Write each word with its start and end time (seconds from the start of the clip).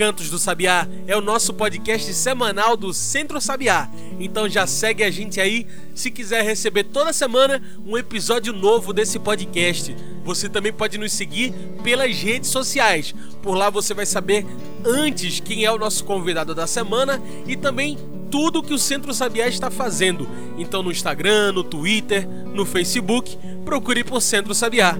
Cantos 0.00 0.30
do 0.30 0.38
Sabiá 0.38 0.88
é 1.06 1.14
o 1.14 1.20
nosso 1.20 1.52
podcast 1.52 2.14
semanal 2.14 2.74
do 2.74 2.90
Centro 2.90 3.38
Sabiá. 3.38 3.86
Então 4.18 4.48
já 4.48 4.66
segue 4.66 5.04
a 5.04 5.10
gente 5.10 5.38
aí 5.38 5.66
se 5.94 6.10
quiser 6.10 6.42
receber 6.42 6.84
toda 6.84 7.12
semana 7.12 7.60
um 7.84 7.98
episódio 7.98 8.50
novo 8.50 8.94
desse 8.94 9.18
podcast. 9.18 9.94
Você 10.24 10.48
também 10.48 10.72
pode 10.72 10.96
nos 10.96 11.12
seguir 11.12 11.52
pelas 11.84 12.16
redes 12.16 12.48
sociais. 12.48 13.14
Por 13.42 13.54
lá 13.54 13.68
você 13.68 13.92
vai 13.92 14.06
saber 14.06 14.46
antes 14.86 15.38
quem 15.38 15.66
é 15.66 15.70
o 15.70 15.78
nosso 15.78 16.02
convidado 16.04 16.54
da 16.54 16.66
semana 16.66 17.22
e 17.46 17.54
também 17.54 17.98
tudo 18.30 18.62
que 18.62 18.72
o 18.72 18.78
Centro 18.78 19.12
Sabiá 19.12 19.48
está 19.48 19.70
fazendo. 19.70 20.26
Então 20.56 20.82
no 20.82 20.90
Instagram, 20.90 21.52
no 21.52 21.62
Twitter, 21.62 22.26
no 22.26 22.64
Facebook, 22.64 23.36
procure 23.66 24.02
por 24.02 24.22
Centro 24.22 24.54
Sabiá. 24.54 24.96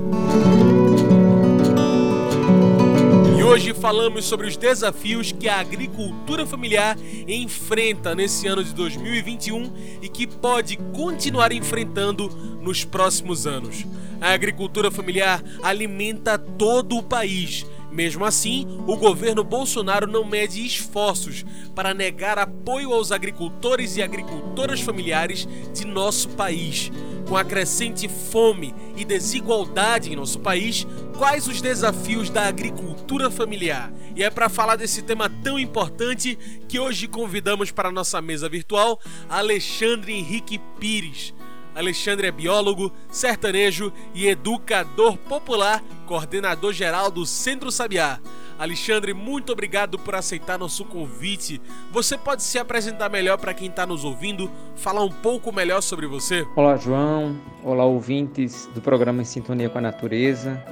Hoje 3.50 3.74
falamos 3.74 4.26
sobre 4.26 4.46
os 4.46 4.56
desafios 4.56 5.32
que 5.32 5.48
a 5.48 5.58
agricultura 5.58 6.46
familiar 6.46 6.96
enfrenta 7.26 8.14
nesse 8.14 8.46
ano 8.46 8.62
de 8.62 8.72
2021 8.72 9.72
e 10.00 10.08
que 10.08 10.24
pode 10.24 10.76
continuar 10.94 11.50
enfrentando 11.50 12.28
nos 12.62 12.84
próximos 12.84 13.48
anos. 13.48 13.84
A 14.20 14.30
agricultura 14.30 14.88
familiar 14.88 15.42
alimenta 15.64 16.38
todo 16.38 16.96
o 16.96 17.02
país. 17.02 17.66
Mesmo 17.90 18.24
assim, 18.24 18.68
o 18.86 18.96
governo 18.96 19.42
Bolsonaro 19.42 20.06
não 20.06 20.24
mede 20.24 20.64
esforços 20.64 21.44
para 21.74 21.92
negar 21.92 22.38
apoio 22.38 22.92
aos 22.92 23.10
agricultores 23.10 23.96
e 23.96 24.02
agricultoras 24.02 24.80
familiares 24.80 25.48
de 25.74 25.84
nosso 25.84 26.28
país. 26.30 26.92
Com 27.30 27.36
a 27.36 27.44
crescente 27.44 28.08
fome 28.08 28.74
e 28.96 29.04
desigualdade 29.04 30.12
em 30.12 30.16
nosso 30.16 30.40
país, 30.40 30.84
quais 31.16 31.46
os 31.46 31.62
desafios 31.62 32.28
da 32.28 32.48
agricultura 32.48 33.30
familiar? 33.30 33.92
E 34.16 34.24
é 34.24 34.28
para 34.28 34.48
falar 34.48 34.74
desse 34.74 35.00
tema 35.00 35.30
tão 35.30 35.56
importante 35.56 36.36
que 36.66 36.80
hoje 36.80 37.06
convidamos 37.06 37.70
para 37.70 37.88
a 37.88 37.92
nossa 37.92 38.20
mesa 38.20 38.48
virtual 38.48 38.98
Alexandre 39.28 40.12
Henrique 40.12 40.58
Pires. 40.80 41.32
Alexandre 41.72 42.26
é 42.26 42.32
biólogo, 42.32 42.92
sertanejo 43.08 43.92
e 44.12 44.26
educador 44.26 45.16
popular, 45.16 45.84
coordenador 46.08 46.72
geral 46.72 47.12
do 47.12 47.24
Centro 47.24 47.70
Sabiá. 47.70 48.18
Alexandre, 48.60 49.14
muito 49.14 49.52
obrigado 49.52 49.98
por 49.98 50.14
aceitar 50.14 50.58
nosso 50.58 50.84
convite. 50.84 51.58
Você 51.90 52.18
pode 52.18 52.42
se 52.42 52.58
apresentar 52.58 53.08
melhor 53.08 53.38
para 53.38 53.54
quem 53.54 53.68
está 53.68 53.86
nos 53.86 54.04
ouvindo, 54.04 54.50
falar 54.76 55.02
um 55.02 55.10
pouco 55.10 55.50
melhor 55.50 55.80
sobre 55.80 56.06
você? 56.06 56.46
Olá, 56.54 56.76
João. 56.76 57.40
Olá, 57.64 57.86
ouvintes 57.86 58.68
do 58.74 58.82
programa 58.82 59.22
Em 59.22 59.24
Sintonia 59.24 59.70
com 59.70 59.78
a 59.78 59.80
Natureza. 59.80 60.62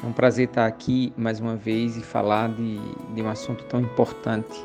É 0.00 0.06
um 0.06 0.12
prazer 0.12 0.46
estar 0.46 0.66
aqui 0.66 1.12
mais 1.16 1.40
uma 1.40 1.56
vez 1.56 1.96
e 1.96 2.00
falar 2.00 2.48
de, 2.50 2.78
de 3.12 3.20
um 3.20 3.28
assunto 3.28 3.64
tão 3.64 3.80
importante 3.80 4.64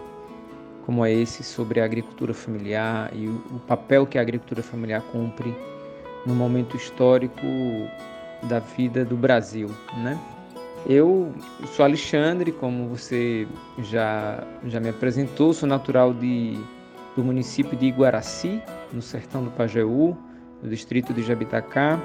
como 0.86 1.04
é 1.04 1.12
esse 1.12 1.44
sobre 1.44 1.82
a 1.82 1.86
agricultura 1.86 2.32
familiar 2.32 3.10
e 3.16 3.26
o, 3.26 3.44
o 3.56 3.60
papel 3.62 4.06
que 4.06 4.20
a 4.20 4.22
agricultura 4.22 4.62
familiar 4.62 5.02
cumpre 5.12 5.52
no 6.28 6.36
momento 6.36 6.78
histórico 6.78 7.42
da 8.44 8.60
vida 8.60 9.04
do 9.04 9.18
Brasil, 9.18 9.68
né? 10.04 10.20
Eu 10.86 11.32
sou 11.76 11.86
Alexandre, 11.86 12.52
como 12.52 12.88
você 12.88 13.48
já, 13.84 14.44
já 14.66 14.80
me 14.80 14.90
apresentou, 14.90 15.54
sou 15.54 15.70
natural 15.70 16.14
de, 16.14 16.58
do 17.16 17.24
município 17.24 17.78
de 17.78 17.86
Iguaraci, 17.86 18.62
no 18.92 19.02
sertão 19.02 19.44
do 19.44 19.52
Pajeú, 19.52 20.18
no 20.62 20.70
distrito 20.70 21.14
de 21.14 21.22
Jabitacá. 21.22 22.00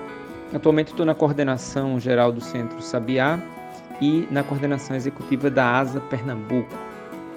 Atualmente 0.53 0.89
estou 0.89 1.07
na 1.07 1.15
coordenação 1.15 1.99
geral 1.99 2.31
do 2.31 2.41
Centro 2.41 2.81
Sabiá 2.83 3.41
e 4.01 4.29
na 4.31 4.43
coordenação 4.43 4.95
executiva 4.95 5.51
da 5.51 5.79
ASA 5.79 6.01
Pernambuco, 6.01 6.73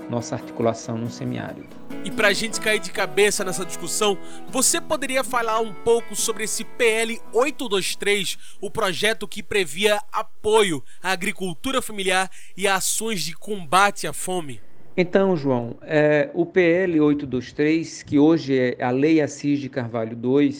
nossa 0.10 0.36
articulação 0.36 0.98
no 0.98 1.10
semiárido. 1.10 1.68
E 2.04 2.12
para 2.12 2.30
a 2.30 2.34
gente 2.34 2.60
cair 2.60 2.80
de 2.80 2.92
cabeça 2.92 3.44
nessa 3.44 3.66
discussão, 3.66 4.18
você 4.50 4.82
poderia 4.82 5.24
falar 5.24 5.60
um 5.60 5.74
pouco 5.74 6.16
sobre 6.16 6.46
esse 6.46 6.64
PL 6.64 7.20
823, 7.34 8.38
o 8.62 8.72
projeto 8.72 9.28
que 9.28 9.44
previa 9.44 10.00
apoio 10.12 10.84
à 11.04 11.12
agricultura 11.12 11.82
familiar 11.82 12.30
e 12.58 12.68
ações 12.68 13.22
de 13.22 13.36
combate 13.36 14.08
à 14.08 14.14
fome? 14.14 14.62
Então, 14.96 15.38
João, 15.38 15.78
é, 15.82 16.30
o 16.34 16.46
PL 16.46 17.00
823, 17.00 18.04
que 18.04 18.18
hoje 18.18 18.58
é 18.58 18.84
a 18.84 18.92
Lei 18.92 19.22
Assis 19.22 19.60
de 19.60 19.70
Carvalho 19.70 20.18
II, 20.22 20.56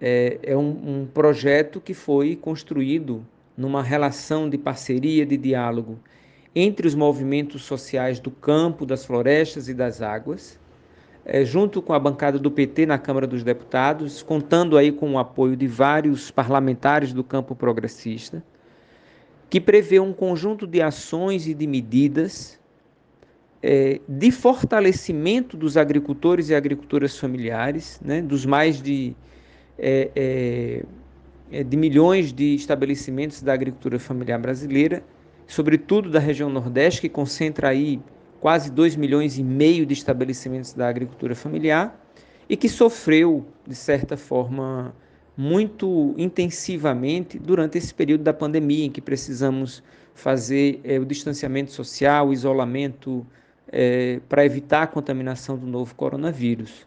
é, 0.00 0.38
é 0.42 0.56
um, 0.56 1.00
um 1.00 1.06
projeto 1.06 1.80
que 1.80 1.92
foi 1.92 2.36
construído 2.36 3.26
numa 3.56 3.82
relação 3.82 4.48
de 4.48 4.56
parceria, 4.56 5.26
de 5.26 5.36
diálogo 5.36 5.98
entre 6.54 6.86
os 6.86 6.94
movimentos 6.94 7.62
sociais 7.62 8.18
do 8.18 8.30
campo, 8.30 8.84
das 8.84 9.04
florestas 9.04 9.68
e 9.68 9.74
das 9.74 10.02
águas, 10.02 10.58
é, 11.24 11.44
junto 11.44 11.80
com 11.80 11.92
a 11.92 11.98
bancada 11.98 12.38
do 12.38 12.50
PT 12.50 12.86
na 12.86 12.98
Câmara 12.98 13.26
dos 13.26 13.44
Deputados, 13.44 14.22
contando 14.22 14.76
aí 14.76 14.90
com 14.90 15.12
o 15.12 15.18
apoio 15.18 15.54
de 15.56 15.66
vários 15.66 16.30
parlamentares 16.30 17.12
do 17.12 17.22
campo 17.22 17.54
progressista, 17.54 18.42
que 19.48 19.60
prevê 19.60 20.00
um 20.00 20.12
conjunto 20.12 20.66
de 20.66 20.80
ações 20.80 21.46
e 21.46 21.54
de 21.54 21.66
medidas 21.66 22.58
é, 23.62 24.00
de 24.08 24.30
fortalecimento 24.30 25.56
dos 25.56 25.76
agricultores 25.76 26.48
e 26.48 26.54
agricultoras 26.54 27.18
familiares, 27.18 28.00
né, 28.02 28.22
dos 28.22 28.46
mais 28.46 28.80
de, 28.80 29.14
é, 29.78 30.10
é, 30.16 30.84
é 31.52 31.64
de 31.64 31.76
milhões 31.76 32.32
de 32.32 32.54
estabelecimentos 32.54 33.42
da 33.42 33.52
agricultura 33.52 33.98
familiar 33.98 34.38
brasileira, 34.38 35.02
sobretudo 35.50 36.08
da 36.08 36.20
região 36.20 36.48
Nordeste, 36.48 37.00
que 37.00 37.08
concentra 37.08 37.68
aí 37.70 38.00
quase 38.40 38.70
2 38.70 38.94
milhões 38.94 39.36
e 39.36 39.42
meio 39.42 39.84
de 39.84 39.92
estabelecimentos 39.92 40.72
da 40.72 40.88
agricultura 40.88 41.34
familiar 41.34 42.00
e 42.48 42.56
que 42.56 42.68
sofreu, 42.68 43.44
de 43.66 43.74
certa 43.74 44.16
forma, 44.16 44.94
muito 45.36 46.14
intensivamente 46.16 47.36
durante 47.36 47.76
esse 47.76 47.92
período 47.92 48.22
da 48.22 48.32
pandemia, 48.32 48.86
em 48.86 48.90
que 48.90 49.00
precisamos 49.00 49.82
fazer 50.14 50.80
é, 50.84 51.00
o 51.00 51.04
distanciamento 51.04 51.72
social, 51.72 52.28
o 52.28 52.32
isolamento, 52.32 53.26
é, 53.72 54.20
para 54.28 54.44
evitar 54.44 54.82
a 54.82 54.86
contaminação 54.86 55.58
do 55.58 55.66
novo 55.66 55.96
coronavírus. 55.96 56.86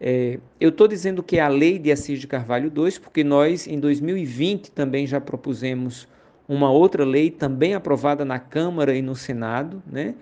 É, 0.00 0.38
eu 0.60 0.68
estou 0.68 0.86
dizendo 0.86 1.24
que 1.24 1.38
é 1.38 1.40
a 1.40 1.48
lei 1.48 1.76
de 1.76 1.90
Assis 1.90 2.20
de 2.20 2.28
Carvalho 2.28 2.72
II, 2.76 3.00
porque 3.00 3.24
nós, 3.24 3.66
em 3.66 3.80
2020, 3.80 4.70
também 4.70 5.08
já 5.08 5.20
propusemos 5.20 6.06
uma 6.48 6.70
outra 6.70 7.04
lei 7.04 7.30
também 7.30 7.74
aprovada 7.74 8.24
na 8.24 8.38
Câmara 8.38 8.94
e 8.94 9.02
no 9.02 9.16
Senado, 9.16 9.82
né? 9.86 10.14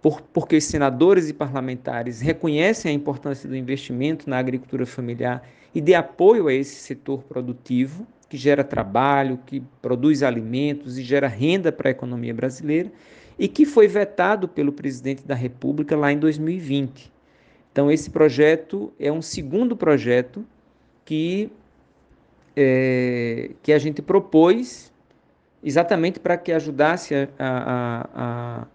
Por, 0.00 0.20
porque 0.20 0.56
os 0.56 0.64
senadores 0.64 1.28
e 1.28 1.32
parlamentares 1.32 2.20
reconhecem 2.20 2.90
a 2.90 2.94
importância 2.94 3.48
do 3.48 3.56
investimento 3.56 4.28
na 4.28 4.38
agricultura 4.38 4.84
familiar 4.84 5.48
e 5.74 5.80
de 5.80 5.94
apoio 5.94 6.48
a 6.48 6.52
esse 6.52 6.74
setor 6.74 7.22
produtivo, 7.22 8.06
que 8.28 8.36
gera 8.36 8.64
trabalho, 8.64 9.38
que 9.46 9.62
produz 9.80 10.22
alimentos 10.22 10.98
e 10.98 11.02
gera 11.02 11.28
renda 11.28 11.70
para 11.70 11.88
a 11.88 11.92
economia 11.92 12.34
brasileira, 12.34 12.90
e 13.38 13.46
que 13.46 13.64
foi 13.64 13.86
vetado 13.86 14.48
pelo 14.48 14.72
presidente 14.72 15.24
da 15.24 15.34
República 15.34 15.96
lá 15.96 16.12
em 16.12 16.18
2020. 16.18 17.12
Então, 17.70 17.90
esse 17.90 18.10
projeto 18.10 18.92
é 18.98 19.10
um 19.10 19.22
segundo 19.22 19.76
projeto 19.76 20.44
que, 21.04 21.50
é, 22.54 23.50
que 23.62 23.72
a 23.72 23.78
gente 23.78 24.02
propôs 24.02 24.91
exatamente 25.62 26.18
para 26.18 26.36
que 26.36 26.52
ajudasse 26.52 27.14
a, 27.14 27.28
a, 27.38 28.08
a, 28.14 28.66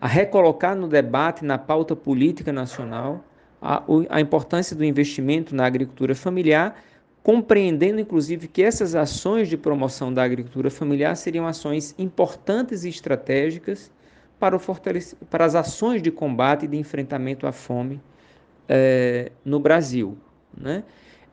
a, 0.00 0.06
recolocar 0.06 0.76
no 0.76 0.86
debate, 0.86 1.44
na 1.44 1.56
pauta 1.56 1.96
política 1.96 2.52
nacional, 2.52 3.24
a, 3.60 4.20
importância 4.20 4.76
do 4.76 4.84
investimento 4.84 5.54
na 5.54 5.64
agricultura 5.64 6.14
familiar, 6.14 6.76
compreendendo 7.22 7.98
inclusive 7.98 8.46
que 8.46 8.62
essas 8.62 8.94
ações 8.94 9.48
de 9.48 9.56
promoção 9.56 10.12
da 10.12 10.22
agricultura 10.22 10.70
familiar 10.70 11.16
seriam 11.16 11.46
ações 11.46 11.94
importantes 11.98 12.84
e 12.84 12.90
estratégicas 12.90 13.90
para, 14.38 14.54
o 14.54 14.60
para 15.30 15.44
as 15.46 15.54
ações 15.54 16.02
de 16.02 16.10
combate 16.10 16.66
e 16.66 16.68
de 16.68 16.76
enfrentamento 16.76 17.46
à 17.46 17.52
fome 17.52 17.98
é, 18.68 19.32
no 19.42 19.58
Brasil. 19.58 20.18
Né? 20.54 20.84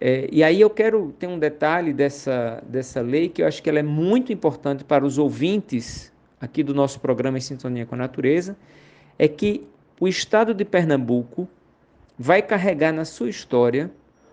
É, 0.03 0.27
e 0.31 0.44
aí 0.44 0.59
eu 0.59 0.69
quero 0.69 1.13
ter 1.19 1.27
um 1.27 1.38
detalhe 1.38 1.94
dessa, 1.94 2.63
dessa 2.68 3.01
lei 3.01 3.30
que 3.30 3.44
eu 3.44 3.48
acho 3.48 3.62
que 3.62 3.69
ela 3.69 3.77
é 3.77 3.83
muito 3.83 4.33
importante 4.33 4.83
para 4.83 5.06
os 5.06 5.19
ouvintes 5.19 6.12
aqui 6.39 6.63
do 6.63 6.74
nosso 6.74 7.00
programa 7.00 7.38
em 7.38 7.42
Sintonia 7.42 7.86
com 7.86 7.94
a 7.94 8.00
Natureza, 8.00 8.57
é 9.19 9.27
que 9.27 9.63
o 10.00 10.07
estado 10.07 10.56
de 10.56 10.65
Pernambuco 10.65 11.48
vai 12.18 12.42
carregar 12.42 12.92
na 12.92 13.06
sua 13.06 13.30
história 13.30 13.92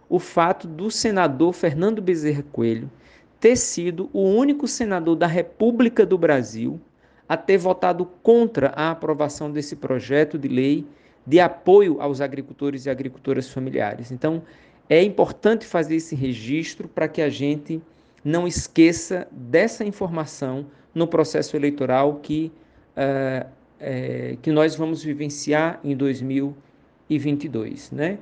o 0.08 0.18
fato 0.18 0.66
do 0.66 0.90
senador 0.90 1.52
Fernando 1.52 2.00
Bezerra 2.00 2.42
Coelho 2.50 2.90
ter 3.38 3.54
sido 3.54 4.08
o 4.14 4.22
único 4.22 4.66
senador 4.66 5.16
da 5.16 5.26
República 5.26 6.06
do 6.06 6.16
Brasil 6.16 6.80
a 7.28 7.36
ter 7.36 7.58
votado 7.58 8.06
contra 8.22 8.68
a 8.68 8.90
aprovação 8.90 9.52
desse 9.52 9.76
projeto 9.76 10.38
de 10.38 10.48
lei 10.48 10.86
de 11.26 11.38
apoio 11.38 12.00
aos 12.00 12.22
agricultores 12.22 12.86
e 12.86 12.90
agricultoras 12.90 13.50
familiares. 13.50 14.10
Então, 14.10 14.42
é 14.88 15.02
importante 15.02 15.66
fazer 15.66 15.96
esse 15.96 16.14
registro 16.14 16.88
para 16.88 17.08
que 17.08 17.20
a 17.20 17.28
gente 17.28 17.82
não 18.24 18.46
esqueça 18.46 19.28
dessa 19.30 19.84
informação 19.84 20.66
no 20.94 21.06
processo 21.06 21.54
eleitoral 21.56 22.16
que, 22.16 22.50
uh, 22.96 23.46
é, 23.78 24.36
que 24.40 24.50
nós 24.50 24.74
vamos 24.74 25.02
vivenciar 25.02 25.78
em 25.84 25.94
2022. 25.96 27.92
Né? 27.92 28.18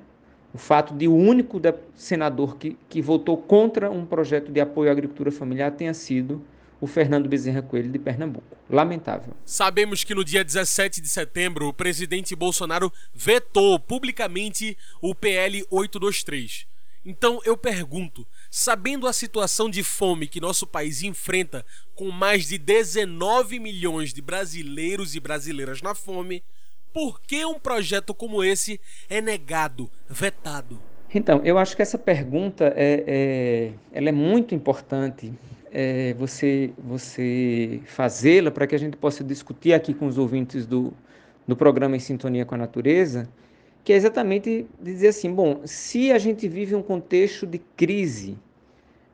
O 0.52 0.58
fato 0.58 0.92
de 0.94 1.06
o 1.06 1.14
único 1.14 1.60
senador 1.94 2.56
que, 2.56 2.76
que 2.88 3.00
votou 3.00 3.36
contra 3.36 3.90
um 3.90 4.04
projeto 4.04 4.50
de 4.50 4.60
apoio 4.60 4.88
à 4.88 4.92
agricultura 4.92 5.30
familiar 5.30 5.70
tenha 5.72 5.94
sido 5.94 6.42
o 6.80 6.86
Fernando 6.86 7.28
Bezerra 7.28 7.62
Coelho 7.62 7.90
de 7.90 7.98
Pernambuco. 7.98 8.56
Lamentável. 8.68 9.34
Sabemos 9.44 10.04
que 10.04 10.14
no 10.14 10.24
dia 10.24 10.44
17 10.44 11.00
de 11.00 11.08
setembro 11.08 11.68
o 11.68 11.72
presidente 11.72 12.34
Bolsonaro 12.34 12.92
vetou 13.14 13.78
publicamente 13.78 14.76
o 15.00 15.14
PL 15.14 15.64
823. 15.70 16.66
Então 17.04 17.40
eu 17.44 17.56
pergunto, 17.56 18.26
sabendo 18.50 19.06
a 19.06 19.12
situação 19.12 19.70
de 19.70 19.84
fome 19.84 20.26
que 20.26 20.40
nosso 20.40 20.66
país 20.66 21.02
enfrenta, 21.02 21.64
com 21.94 22.10
mais 22.10 22.48
de 22.48 22.58
19 22.58 23.60
milhões 23.60 24.12
de 24.12 24.20
brasileiros 24.20 25.14
e 25.14 25.20
brasileiras 25.20 25.80
na 25.80 25.94
fome, 25.94 26.42
por 26.92 27.20
que 27.20 27.44
um 27.44 27.60
projeto 27.60 28.12
como 28.12 28.42
esse 28.42 28.80
é 29.08 29.20
negado, 29.20 29.88
vetado? 30.08 30.80
Então, 31.14 31.40
eu 31.44 31.56
acho 31.56 31.76
que 31.76 31.82
essa 31.82 31.96
pergunta 31.96 32.72
é, 32.76 33.04
é 33.06 33.72
ela 33.92 34.08
é 34.08 34.12
muito 34.12 34.54
importante 34.54 35.32
é, 35.78 36.14
você, 36.14 36.70
você 36.78 37.82
fazê-la 37.84 38.50
para 38.50 38.66
que 38.66 38.74
a 38.74 38.78
gente 38.78 38.96
possa 38.96 39.22
discutir 39.22 39.74
aqui 39.74 39.92
com 39.92 40.06
os 40.06 40.16
ouvintes 40.16 40.64
do, 40.64 40.90
do 41.46 41.54
programa 41.54 41.94
Em 41.94 41.98
Sintonia 41.98 42.46
com 42.46 42.54
a 42.54 42.58
Natureza, 42.58 43.28
que 43.84 43.92
é 43.92 43.96
exatamente 43.96 44.66
dizer 44.80 45.08
assim: 45.08 45.30
bom, 45.30 45.60
se 45.66 46.10
a 46.10 46.18
gente 46.18 46.48
vive 46.48 46.74
um 46.74 46.82
contexto 46.82 47.46
de 47.46 47.58
crise 47.76 48.38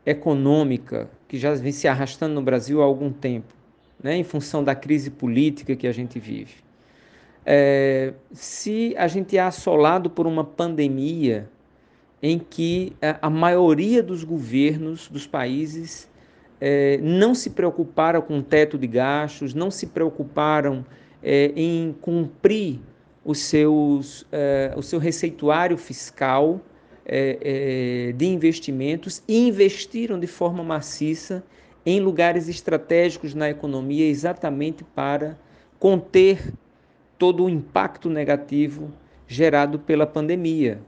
econômica 0.06 1.10
que 1.26 1.36
já 1.36 1.52
vem 1.52 1.72
se 1.72 1.88
arrastando 1.88 2.32
no 2.32 2.42
Brasil 2.42 2.80
há 2.80 2.84
algum 2.84 3.10
tempo, 3.10 3.52
né, 4.00 4.14
em 4.14 4.24
função 4.24 4.62
da 4.62 4.76
crise 4.76 5.10
política 5.10 5.74
que 5.74 5.88
a 5.88 5.92
gente 5.92 6.20
vive, 6.20 6.54
é, 7.44 8.14
se 8.30 8.94
a 8.96 9.08
gente 9.08 9.36
é 9.36 9.40
assolado 9.40 10.08
por 10.08 10.28
uma 10.28 10.44
pandemia 10.44 11.50
em 12.22 12.38
que 12.38 12.92
a 13.20 13.28
maioria 13.28 14.00
dos 14.00 14.22
governos 14.22 15.08
dos 15.08 15.26
países 15.26 16.11
é, 16.64 16.96
não 17.02 17.34
se 17.34 17.50
preocuparam 17.50 18.22
com 18.22 18.38
o 18.38 18.42
teto 18.42 18.78
de 18.78 18.86
gastos, 18.86 19.52
não 19.52 19.68
se 19.68 19.88
preocuparam 19.88 20.86
é, 21.20 21.52
em 21.56 21.92
cumprir 22.00 22.78
os 23.24 23.40
seus, 23.40 24.24
é, 24.30 24.72
o 24.76 24.80
seu 24.80 25.00
receituário 25.00 25.76
fiscal 25.76 26.60
é, 27.04 27.38
é, 27.40 28.12
de 28.12 28.26
investimentos 28.26 29.24
e 29.26 29.48
investiram 29.48 30.20
de 30.20 30.28
forma 30.28 30.62
maciça 30.62 31.42
em 31.84 31.98
lugares 31.98 32.48
estratégicos 32.48 33.34
na 33.34 33.50
economia 33.50 34.08
exatamente 34.08 34.84
para 34.84 35.36
conter 35.80 36.54
todo 37.18 37.44
o 37.44 37.50
impacto 37.50 38.08
negativo 38.08 38.92
gerado 39.26 39.80
pela 39.80 40.06
pandemia. 40.06 40.80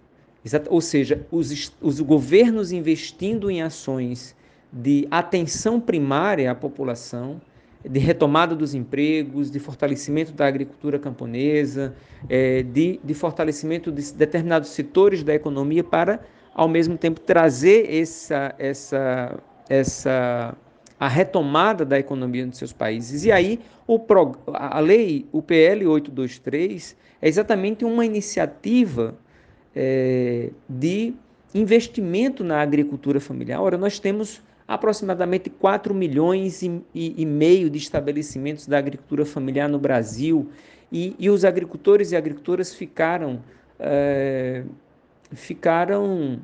Ou 0.70 0.80
seja, 0.80 1.26
os, 1.32 1.74
os 1.80 2.00
governos 2.00 2.70
investindo 2.70 3.50
em 3.50 3.60
ações 3.60 4.36
de 4.74 5.06
atenção 5.08 5.80
primária 5.80 6.50
à 6.50 6.54
população, 6.54 7.40
de 7.88 8.00
retomada 8.00 8.56
dos 8.56 8.74
empregos, 8.74 9.50
de 9.50 9.60
fortalecimento 9.60 10.32
da 10.32 10.46
agricultura 10.46 10.98
camponesa, 10.98 11.94
é, 12.28 12.62
de, 12.62 12.98
de 13.04 13.14
fortalecimento 13.14 13.92
de 13.92 14.12
determinados 14.12 14.70
setores 14.70 15.22
da 15.22 15.32
economia 15.32 15.84
para, 15.84 16.20
ao 16.52 16.66
mesmo 16.66 16.98
tempo, 16.98 17.20
trazer 17.20 17.86
essa, 17.94 18.54
essa, 18.58 19.38
essa 19.68 20.56
a 20.98 21.08
retomada 21.08 21.84
da 21.84 21.98
economia 21.98 22.46
dos 22.46 22.58
seus 22.58 22.72
países. 22.72 23.24
E 23.24 23.30
aí 23.30 23.60
o 23.86 24.00
a 24.54 24.80
lei, 24.80 25.26
o 25.30 25.42
PL 25.42 25.86
823, 25.86 26.96
é 27.20 27.28
exatamente 27.28 27.84
uma 27.84 28.04
iniciativa 28.04 29.14
é, 29.76 30.50
de 30.68 31.14
investimento 31.54 32.42
na 32.42 32.60
agricultura 32.60 33.20
familiar. 33.20 33.60
Ora, 33.60 33.78
nós 33.78 33.98
temos 33.98 34.42
aproximadamente 34.66 35.50
4 35.50 35.94
milhões 35.94 36.62
e, 36.62 36.82
e, 36.94 37.22
e, 37.22 37.26
meio 37.26 37.68
de 37.68 37.78
estabelecimentos 37.78 38.66
da 38.66 38.78
agricultura 38.78 39.24
familiar 39.24 39.68
no 39.68 39.78
Brasil 39.78 40.48
e, 40.90 41.14
e 41.18 41.28
os 41.28 41.44
agricultores 41.44 42.12
e 42.12 42.16
agricultoras 42.16 42.74
ficaram, 42.74 43.42
é, 43.78 44.64
ficaram 45.32 46.40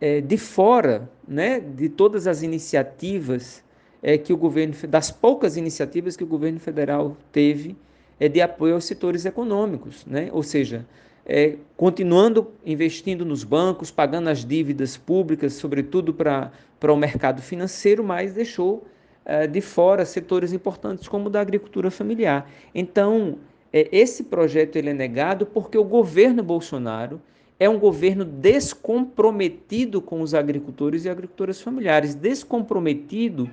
é, 0.00 0.20
de 0.20 0.36
fora 0.36 1.10
né, 1.26 1.58
de 1.58 1.88
todas 1.88 2.26
as 2.26 2.42
iniciativas 2.42 3.62
é, 4.02 4.18
que 4.18 4.32
o 4.32 4.36
governo, 4.36 4.74
das 4.88 5.10
poucas 5.10 5.56
iniciativas 5.56 6.16
que 6.16 6.24
o 6.24 6.26
governo 6.26 6.60
federal 6.60 7.16
teve 7.30 7.76
é, 8.20 8.28
de 8.28 8.40
apoio 8.40 8.74
aos 8.74 8.84
setores 8.84 9.24
econômicos, 9.24 10.04
né? 10.06 10.28
ou 10.32 10.42
seja, 10.42 10.86
é, 11.24 11.56
continuando 11.76 12.52
investindo 12.64 13.24
nos 13.24 13.44
bancos, 13.44 13.90
pagando 13.90 14.28
as 14.28 14.44
dívidas 14.44 14.96
públicas, 14.96 15.54
sobretudo 15.54 16.12
para 16.12 16.52
o 16.92 16.96
mercado 16.96 17.40
financeiro, 17.40 18.02
mas 18.02 18.32
deixou 18.32 18.86
é, 19.24 19.46
de 19.46 19.60
fora 19.60 20.04
setores 20.04 20.52
importantes 20.52 21.06
como 21.06 21.26
o 21.26 21.30
da 21.30 21.40
agricultura 21.40 21.90
familiar. 21.90 22.50
Então, 22.74 23.38
é, 23.72 23.88
esse 23.92 24.24
projeto 24.24 24.76
ele 24.76 24.90
é 24.90 24.94
negado 24.94 25.46
porque 25.46 25.78
o 25.78 25.84
governo 25.84 26.42
Bolsonaro 26.42 27.20
é 27.58 27.68
um 27.68 27.78
governo 27.78 28.24
descomprometido 28.24 30.02
com 30.02 30.20
os 30.20 30.34
agricultores 30.34 31.04
e 31.04 31.08
agricultoras 31.08 31.60
familiares, 31.60 32.14
descomprometido 32.14 33.48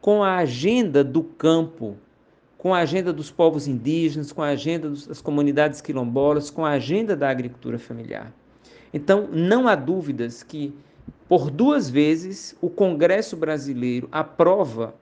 com 0.00 0.22
a 0.22 0.36
agenda 0.36 1.04
do 1.04 1.22
campo, 1.22 1.96
com 2.60 2.74
a 2.74 2.80
agenda 2.80 3.10
dos 3.10 3.30
povos 3.30 3.66
indígenas, 3.66 4.32
com 4.32 4.42
a 4.42 4.48
agenda 4.48 4.90
das 4.90 5.22
comunidades 5.22 5.80
quilombolas, 5.80 6.50
com 6.50 6.62
a 6.62 6.72
agenda 6.72 7.16
da 7.16 7.30
agricultura 7.30 7.78
familiar. 7.78 8.30
Então, 8.92 9.26
não 9.32 9.66
há 9.66 9.74
dúvidas 9.74 10.42
que, 10.42 10.74
por 11.26 11.50
duas 11.50 11.88
vezes, 11.88 12.54
o 12.60 12.68
Congresso 12.68 13.34
brasileiro 13.34 14.08
aprova 14.12 14.94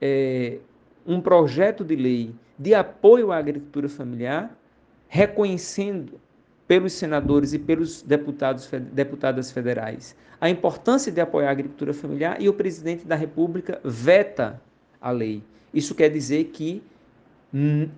é, 0.00 0.58
um 1.06 1.20
projeto 1.20 1.84
de 1.84 1.94
lei 1.94 2.34
de 2.58 2.74
apoio 2.74 3.30
à 3.30 3.36
agricultura 3.36 3.88
familiar, 3.88 4.58
reconhecendo 5.06 6.20
pelos 6.66 6.94
senadores 6.94 7.52
e 7.52 7.60
pelos 7.60 8.02
deputados, 8.02 8.68
deputadas 8.92 9.52
federais 9.52 10.16
a 10.40 10.48
importância 10.48 11.10
de 11.10 11.20
apoiar 11.20 11.48
a 11.48 11.52
agricultura 11.52 11.92
familiar 11.92 12.40
e 12.40 12.48
o 12.48 12.52
presidente 12.52 13.06
da 13.06 13.14
República 13.14 13.80
veta 13.84 14.60
a 15.00 15.10
lei. 15.10 15.42
Isso 15.72 15.94
quer 15.94 16.08
dizer 16.08 16.44
que 16.46 16.82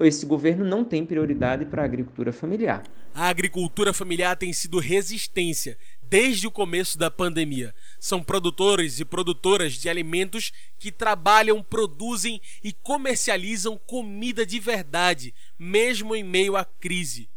esse 0.01 0.27
governo 0.27 0.65
não 0.65 0.85
tem 0.85 1.05
prioridade 1.05 1.65
para 1.65 1.83
a 1.83 1.85
agricultura 1.85 2.33
familiar. 2.33 2.85
A 3.15 3.29
agricultura 3.29 3.93
familiar 3.93 4.37
tem 4.37 4.53
sido 4.53 4.79
resistência 4.79 5.77
desde 6.03 6.47
o 6.47 6.51
começo 6.51 6.99
da 6.99 7.11
pandemia. 7.11 7.75
São 7.99 8.23
produtores 8.23 9.01
e 9.01 9.05
produtoras 9.05 9.75
de 9.75 9.89
alimentos 9.89 10.53
que 10.79 10.91
trabalham, 10.91 11.63
produzem 11.63 12.41
e 12.63 12.73
comercializam 12.73 13.81
comida 13.87 14.45
de 14.45 14.59
verdade, 14.59 15.35
mesmo 15.59 16.15
em 16.15 16.25
meio 16.25 16.57
à 16.57 16.65
crise. 16.65 17.29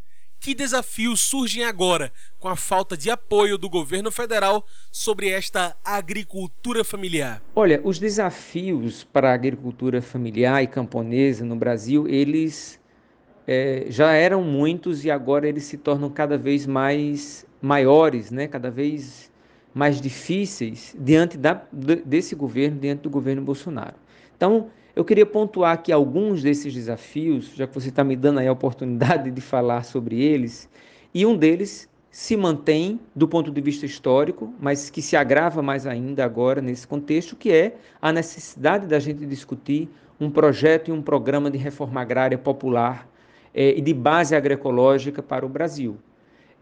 Que 0.43 0.53
desafios 0.53 1.21
surgem 1.21 1.63
agora 1.63 2.12
com 2.38 2.50
a 2.50 2.55
falta 2.57 2.97
de 2.97 3.09
apoio 3.09 3.57
do 3.57 3.69
governo 3.69 4.12
federal 4.12 4.65
sobre 4.91 5.29
esta 5.29 5.73
agricultura 5.85 6.83
familiar? 6.83 7.41
Olha, 7.55 7.79
os 7.81 7.97
desafios 7.97 9.05
para 9.05 9.31
a 9.31 9.33
agricultura 9.33 10.01
familiar 10.01 10.62
e 10.62 10.67
camponesa 10.67 11.45
no 11.45 11.55
Brasil, 11.55 12.09
eles 12.09 12.77
é, 13.47 13.85
já 13.88 14.12
eram 14.12 14.43
muitos 14.43 15.05
e 15.05 15.09
agora 15.09 15.47
eles 15.47 15.63
se 15.63 15.77
tornam 15.77 16.09
cada 16.09 16.38
vez 16.38 16.67
mais 16.67 17.45
maiores, 17.62 18.29
né? 18.29 18.45
cada 18.45 18.69
vez 18.69 19.31
mais 19.73 20.01
difíceis 20.01 20.93
diante 21.00 21.38
da, 21.38 21.63
desse 22.05 22.35
governo, 22.35 22.81
diante 22.81 23.00
do 23.03 23.09
governo 23.09 23.41
Bolsonaro. 23.41 23.95
Então, 24.35 24.69
eu 24.95 25.03
queria 25.03 25.25
pontuar 25.25 25.73
aqui 25.73 25.91
alguns 25.91 26.43
desses 26.43 26.73
desafios, 26.73 27.51
já 27.55 27.65
que 27.65 27.73
você 27.73 27.89
está 27.89 28.03
me 28.03 28.15
dando 28.15 28.39
aí 28.39 28.47
a 28.47 28.51
oportunidade 28.51 29.31
de 29.31 29.41
falar 29.41 29.83
sobre 29.83 30.21
eles, 30.21 30.69
e 31.13 31.25
um 31.25 31.35
deles 31.35 31.89
se 32.12 32.38
mantém 32.38 33.00
do 33.15 33.27
ponto 33.27 33.50
de 33.50 33.59
vista 33.59 33.88
histórico, 33.88 34.53
mas 34.59 34.91
que 34.91 35.01
se 35.01 35.15
agrava 35.15 35.63
mais 35.63 35.88
ainda 35.88 36.23
agora 36.23 36.62
nesse 36.62 36.88
contexto, 36.88 37.35
que 37.35 37.51
é 37.51 37.75
a 38.00 38.12
necessidade 38.12 38.85
da 38.85 39.00
gente 39.00 39.25
discutir 39.25 39.89
um 40.19 40.29
projeto 40.29 40.89
e 40.89 40.91
um 40.91 41.01
programa 41.01 41.50
de 41.50 41.57
reforma 41.57 42.00
agrária 42.00 42.38
popular 42.38 43.09
é, 43.51 43.75
e 43.75 43.81
de 43.81 43.95
base 43.95 44.35
agroecológica 44.35 45.23
para 45.23 45.43
o 45.43 45.50
Brasil. 45.50 45.97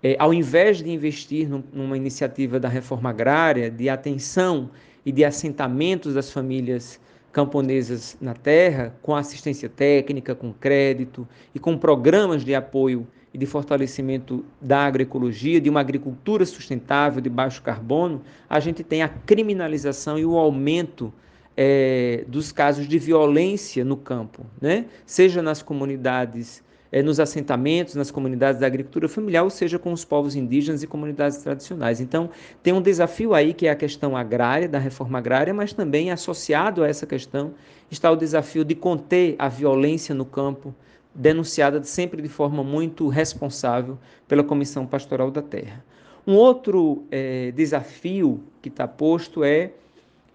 É, 0.01 0.15
ao 0.17 0.33
invés 0.33 0.77
de 0.81 0.89
investir 0.89 1.49
num, 1.49 1.61
numa 1.73 1.97
iniciativa 1.97 2.57
da 2.57 2.69
reforma 2.69 3.09
agrária, 3.09 3.69
de 3.69 3.89
atenção 3.89 4.69
e 5.05 5.11
de 5.11 5.25
assentamentos 5.25 6.13
das 6.13 6.31
famílias 6.31 6.97
camponesas 7.31 8.17
na 8.19 8.33
terra, 8.33 8.93
com 9.01 9.15
assistência 9.15 9.69
técnica, 9.69 10.35
com 10.35 10.51
crédito 10.51 11.27
e 11.55 11.59
com 11.59 11.77
programas 11.77 12.43
de 12.43 12.53
apoio 12.53 13.07
e 13.33 13.37
de 13.37 13.45
fortalecimento 13.45 14.43
da 14.59 14.85
agroecologia, 14.85 15.61
de 15.61 15.69
uma 15.69 15.79
agricultura 15.79 16.45
sustentável, 16.45 17.21
de 17.21 17.29
baixo 17.29 17.61
carbono, 17.61 18.21
a 18.49 18.59
gente 18.59 18.83
tem 18.83 19.01
a 19.01 19.09
criminalização 19.09 20.19
e 20.19 20.25
o 20.25 20.37
aumento 20.37 21.13
é, 21.55 22.25
dos 22.27 22.51
casos 22.51 22.87
de 22.87 22.99
violência 22.99 23.85
no 23.85 23.95
campo, 23.95 24.45
né? 24.59 24.85
seja 25.05 25.41
nas 25.41 25.61
comunidades, 25.61 26.63
é, 26.91 27.01
nos 27.01 27.19
assentamentos, 27.19 27.95
nas 27.95 28.11
comunidades 28.11 28.59
da 28.59 28.67
agricultura 28.67 29.07
familiar, 29.07 29.43
ou 29.43 29.49
seja 29.49 29.79
com 29.79 29.93
os 29.93 30.03
povos 30.03 30.35
indígenas 30.35 30.83
e 30.83 30.87
comunidades 30.87 31.37
tradicionais. 31.37 32.01
Então, 32.01 32.29
tem 32.61 32.73
um 32.73 32.81
desafio 32.81 33.33
aí 33.33 33.53
que 33.53 33.67
é 33.67 33.71
a 33.71 33.75
questão 33.75 34.17
agrária, 34.17 34.67
da 34.67 34.77
reforma 34.77 35.17
agrária, 35.17 35.53
mas 35.53 35.71
também 35.71 36.11
associado 36.11 36.83
a 36.83 36.87
essa 36.87 37.07
questão 37.07 37.53
está 37.89 38.11
o 38.11 38.15
desafio 38.15 38.65
de 38.65 38.75
conter 38.75 39.35
a 39.39 39.47
violência 39.47 40.13
no 40.13 40.25
campo, 40.25 40.75
denunciada 41.13 41.81
sempre 41.83 42.21
de 42.21 42.29
forma 42.29 42.63
muito 42.63 43.07
responsável 43.07 43.97
pela 44.27 44.43
Comissão 44.43 44.85
Pastoral 44.85 45.31
da 45.31 45.41
Terra. 45.41 45.83
Um 46.25 46.35
outro 46.35 47.03
é, 47.09 47.51
desafio 47.51 48.41
que 48.61 48.69
está 48.69 48.87
posto 48.87 49.43
é, 49.43 49.71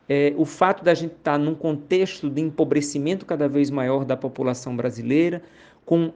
é, 0.08 0.34
o 0.36 0.44
fato 0.44 0.84
da 0.84 0.94
gente 0.94 1.12
estar 1.12 1.32
tá 1.32 1.38
num 1.38 1.54
contexto 1.54 2.28
de 2.28 2.40
empobrecimento 2.40 3.24
cada 3.24 3.48
vez 3.48 3.70
maior 3.70 4.04
da 4.04 4.16
população 4.16 4.76
brasileira, 4.76 5.42
com 5.84 6.12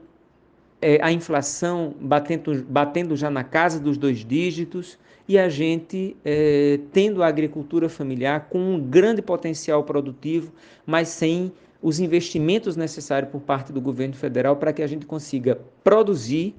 é, 0.81 0.99
a 1.01 1.11
inflação 1.11 1.93
batendo, 1.99 2.65
batendo 2.67 3.15
já 3.15 3.29
na 3.29 3.43
casa 3.43 3.79
dos 3.79 3.97
dois 3.97 4.25
dígitos 4.25 4.97
e 5.27 5.37
a 5.37 5.47
gente 5.47 6.17
é, 6.25 6.79
tendo 6.91 7.21
a 7.21 7.27
agricultura 7.27 7.87
familiar 7.87 8.47
com 8.49 8.75
um 8.75 8.79
grande 8.79 9.21
potencial 9.21 9.83
produtivo, 9.83 10.51
mas 10.85 11.09
sem 11.09 11.51
os 11.81 11.99
investimentos 11.99 12.75
necessários 12.75 13.31
por 13.31 13.41
parte 13.41 13.71
do 13.71 13.79
governo 13.79 14.15
federal 14.15 14.55
para 14.55 14.73
que 14.73 14.81
a 14.81 14.87
gente 14.87 15.05
consiga 15.05 15.59
produzir, 15.83 16.55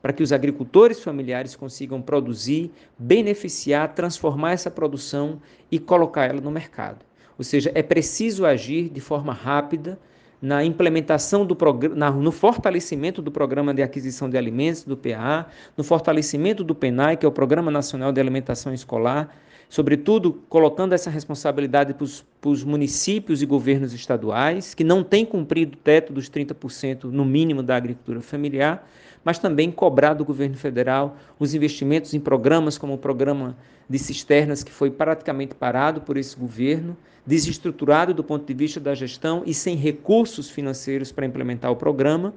para 0.00 0.12
que 0.12 0.22
os 0.22 0.32
agricultores 0.32 1.02
familiares 1.02 1.56
consigam 1.56 2.00
produzir, 2.00 2.70
beneficiar, 2.98 3.94
transformar 3.94 4.52
essa 4.52 4.70
produção 4.70 5.40
e 5.70 5.78
colocar 5.78 6.26
ela 6.26 6.40
no 6.40 6.50
mercado. 6.50 7.04
Ou 7.36 7.44
seja, 7.44 7.72
é 7.74 7.82
preciso 7.82 8.44
agir 8.44 8.88
de 8.88 9.00
forma 9.00 9.32
rápida 9.32 9.98
na 10.44 10.62
implementação 10.62 11.46
do 11.46 11.56
programa, 11.56 12.10
no 12.10 12.30
fortalecimento 12.30 13.22
do 13.22 13.32
programa 13.32 13.72
de 13.72 13.82
aquisição 13.82 14.28
de 14.28 14.36
alimentos 14.36 14.84
do 14.84 14.94
PA, 14.94 15.46
no 15.74 15.82
fortalecimento 15.82 16.62
do 16.62 16.74
PENAI, 16.74 17.16
que 17.16 17.24
é 17.24 17.28
o 17.28 17.32
Programa 17.32 17.70
Nacional 17.70 18.12
de 18.12 18.20
Alimentação 18.20 18.74
Escolar, 18.74 19.34
sobretudo 19.70 20.34
colocando 20.50 20.92
essa 20.92 21.08
responsabilidade 21.08 21.94
para 21.94 22.50
os 22.50 22.62
municípios 22.62 23.40
e 23.40 23.46
governos 23.46 23.94
estaduais, 23.94 24.74
que 24.74 24.84
não 24.84 25.02
têm 25.02 25.24
cumprido 25.24 25.78
o 25.78 25.80
teto 25.80 26.12
dos 26.12 26.28
30% 26.28 27.04
no 27.04 27.24
mínimo 27.24 27.62
da 27.62 27.74
agricultura 27.74 28.20
familiar, 28.20 28.86
mas 29.24 29.38
também 29.38 29.70
cobrar 29.70 30.14
do 30.14 30.24
governo 30.24 30.56
federal 30.56 31.16
os 31.38 31.54
investimentos 31.54 32.12
em 32.14 32.20
programas 32.20 32.76
como 32.76 32.94
o 32.94 32.98
programa 32.98 33.56
de 33.88 33.98
cisternas, 33.98 34.62
que 34.62 34.72
foi 34.72 34.90
praticamente 34.90 35.54
parado 35.54 36.00
por 36.00 36.16
esse 36.16 36.36
governo, 36.36 36.96
desestruturado 37.26 38.12
do 38.12 38.22
ponto 38.22 38.46
de 38.46 38.54
vista 38.54 38.78
da 38.78 38.94
gestão 38.94 39.42
e 39.46 39.54
sem 39.54 39.76
recursos 39.76 40.50
financeiros 40.50 41.10
para 41.10 41.24
implementar 41.24 41.70
o 41.70 41.76
programa, 41.76 42.34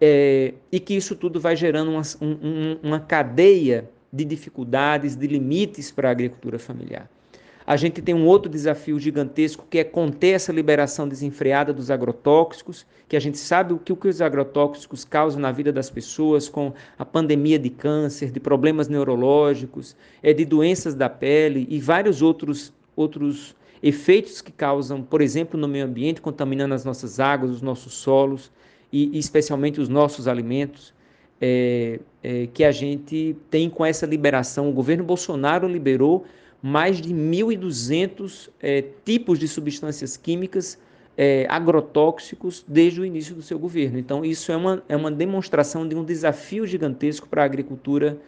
é, 0.00 0.54
e 0.70 0.80
que 0.80 0.94
isso 0.94 1.14
tudo 1.14 1.38
vai 1.38 1.54
gerando 1.54 1.90
uma, 1.90 2.02
um, 2.20 2.78
uma 2.82 3.00
cadeia 3.00 3.88
de 4.12 4.24
dificuldades, 4.24 5.14
de 5.14 5.26
limites 5.26 5.90
para 5.90 6.08
a 6.08 6.10
agricultura 6.10 6.58
familiar. 6.58 7.08
A 7.66 7.76
gente 7.76 8.02
tem 8.02 8.14
um 8.14 8.26
outro 8.26 8.50
desafio 8.50 8.98
gigantesco 8.98 9.66
que 9.68 9.78
é 9.78 9.84
conter 9.84 10.34
essa 10.34 10.52
liberação 10.52 11.08
desenfreada 11.08 11.72
dos 11.72 11.90
agrotóxicos, 11.90 12.84
que 13.08 13.16
a 13.16 13.20
gente 13.20 13.38
sabe 13.38 13.72
o 13.72 13.78
que, 13.78 13.92
os 14.08 14.20
agrotóxicos 14.20 15.04
causam 15.04 15.40
na 15.40 15.52
vida 15.52 15.72
das 15.72 15.88
pessoas, 15.88 16.48
com 16.48 16.72
a 16.98 17.04
pandemia 17.04 17.58
de 17.58 17.70
câncer, 17.70 18.30
de 18.30 18.40
problemas 18.40 18.88
neurológicos, 18.88 19.96
é, 20.22 20.32
de 20.32 20.44
doenças 20.44 20.94
da 20.94 21.08
pele 21.08 21.66
e 21.70 21.78
vários 21.78 22.22
outros, 22.22 22.72
outros 22.96 23.54
efeitos 23.82 24.40
que 24.40 24.50
causam, 24.50 25.02
por 25.02 25.20
exemplo, 25.20 25.58
no 25.58 25.68
meio 25.68 25.84
ambiente, 25.84 26.20
contaminando 26.20 26.74
as 26.74 26.84
nossas 26.84 27.20
águas, 27.20 27.50
os 27.50 27.62
nossos 27.62 27.94
solos 27.94 28.50
e, 28.92 29.16
e 29.16 29.18
especialmente 29.18 29.80
os 29.80 29.88
nossos 29.88 30.26
alimentos 30.26 30.94
é, 31.40 31.98
é, 32.22 32.48
que 32.52 32.62
a 32.62 32.70
gente 32.70 33.36
tem 33.50 33.68
com 33.68 33.84
essa 33.84 34.06
liberação. 34.06 34.68
O 34.68 34.72
governo 34.72 35.02
Bolsonaro 35.02 35.66
liberou 35.66 36.24
mais 36.62 37.00
de 37.00 37.12
1.200 37.12 38.48
é, 38.60 38.84
tipos 39.04 39.38
de 39.38 39.48
substâncias 39.48 40.16
químicas 40.16 40.78
é, 41.16 41.44
agrotóxicos 41.48 42.64
desde 42.66 43.00
o 43.00 43.04
início 43.04 43.34
do 43.34 43.42
seu 43.42 43.58
governo. 43.58 43.98
Então, 43.98 44.24
isso 44.24 44.52
é 44.52 44.56
uma, 44.56 44.82
é 44.88 44.96
uma 44.96 45.10
demonstração 45.10 45.86
de 45.86 45.96
um 45.96 46.04
desafio 46.04 46.64
gigantesco 46.66 47.28
para 47.28 47.42
a 47.42 47.44
agricultura 47.44 48.18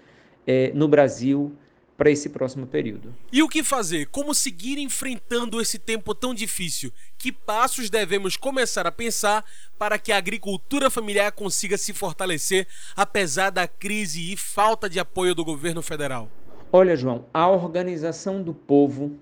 é, 0.46 0.72
no 0.74 0.88
Brasil 0.88 1.52
para 1.96 2.10
esse 2.10 2.28
próximo 2.28 2.66
período. 2.66 3.14
E 3.32 3.40
o 3.40 3.48
que 3.48 3.62
fazer? 3.62 4.06
Como 4.06 4.34
seguir 4.34 4.78
enfrentando 4.78 5.60
esse 5.60 5.78
tempo 5.78 6.12
tão 6.12 6.34
difícil? 6.34 6.92
Que 7.16 7.30
passos 7.30 7.88
devemos 7.88 8.36
começar 8.36 8.84
a 8.84 8.92
pensar 8.92 9.44
para 9.78 9.96
que 9.96 10.10
a 10.10 10.16
agricultura 10.16 10.90
familiar 10.90 11.30
consiga 11.30 11.78
se 11.78 11.92
fortalecer 11.92 12.66
apesar 12.96 13.50
da 13.50 13.68
crise 13.68 14.32
e 14.32 14.36
falta 14.36 14.90
de 14.90 14.98
apoio 14.98 15.36
do 15.36 15.44
governo 15.44 15.82
federal? 15.82 16.28
Olha, 16.76 16.96
João, 16.96 17.24
a 17.32 17.48
organização 17.48 18.42
do 18.42 18.52
povo, 18.52 19.12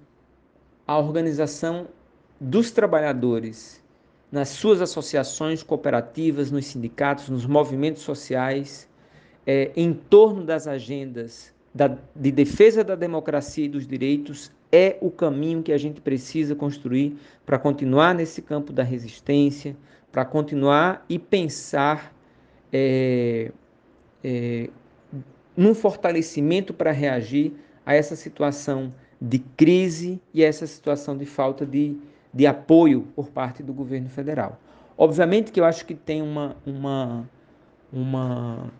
a 0.86 0.98
organização 0.98 1.86
dos 2.40 2.70
trabalhadores 2.70 3.84
nas 4.32 4.48
suas 4.48 4.80
associações 4.80 5.62
cooperativas, 5.62 6.50
nos 6.50 6.64
sindicatos, 6.64 7.28
nos 7.28 7.44
movimentos 7.44 8.00
sociais, 8.00 8.88
é, 9.46 9.70
em 9.76 9.92
torno 9.92 10.42
das 10.42 10.66
agendas 10.66 11.52
da, 11.74 11.94
de 12.16 12.32
defesa 12.32 12.82
da 12.82 12.94
democracia 12.94 13.66
e 13.66 13.68
dos 13.68 13.86
direitos 13.86 14.50
é 14.72 14.96
o 15.02 15.10
caminho 15.10 15.62
que 15.62 15.74
a 15.74 15.78
gente 15.78 16.00
precisa 16.00 16.54
construir 16.54 17.18
para 17.44 17.58
continuar 17.58 18.14
nesse 18.14 18.40
campo 18.40 18.72
da 18.72 18.82
resistência, 18.82 19.76
para 20.10 20.24
continuar 20.24 21.04
e 21.06 21.18
pensar 21.18 22.14
é, 22.72 23.52
é, 24.24 24.70
num 25.56 25.74
fortalecimento 25.74 26.72
para 26.72 26.92
reagir 26.92 27.52
a 27.84 27.94
essa 27.94 28.16
situação 28.16 28.92
de 29.20 29.38
crise 29.38 30.20
e 30.32 30.44
a 30.44 30.48
essa 30.48 30.66
situação 30.66 31.16
de 31.16 31.26
falta 31.26 31.64
de, 31.64 31.96
de 32.32 32.46
apoio 32.46 33.02
por 33.14 33.28
parte 33.28 33.62
do 33.62 33.72
governo 33.72 34.08
federal. 34.08 34.58
Obviamente 34.96 35.52
que 35.52 35.60
eu 35.60 35.64
acho 35.64 35.86
que 35.86 35.94
tem 35.94 36.22
uma, 36.22 36.56
uma, 36.66 37.28
uma 37.92 38.72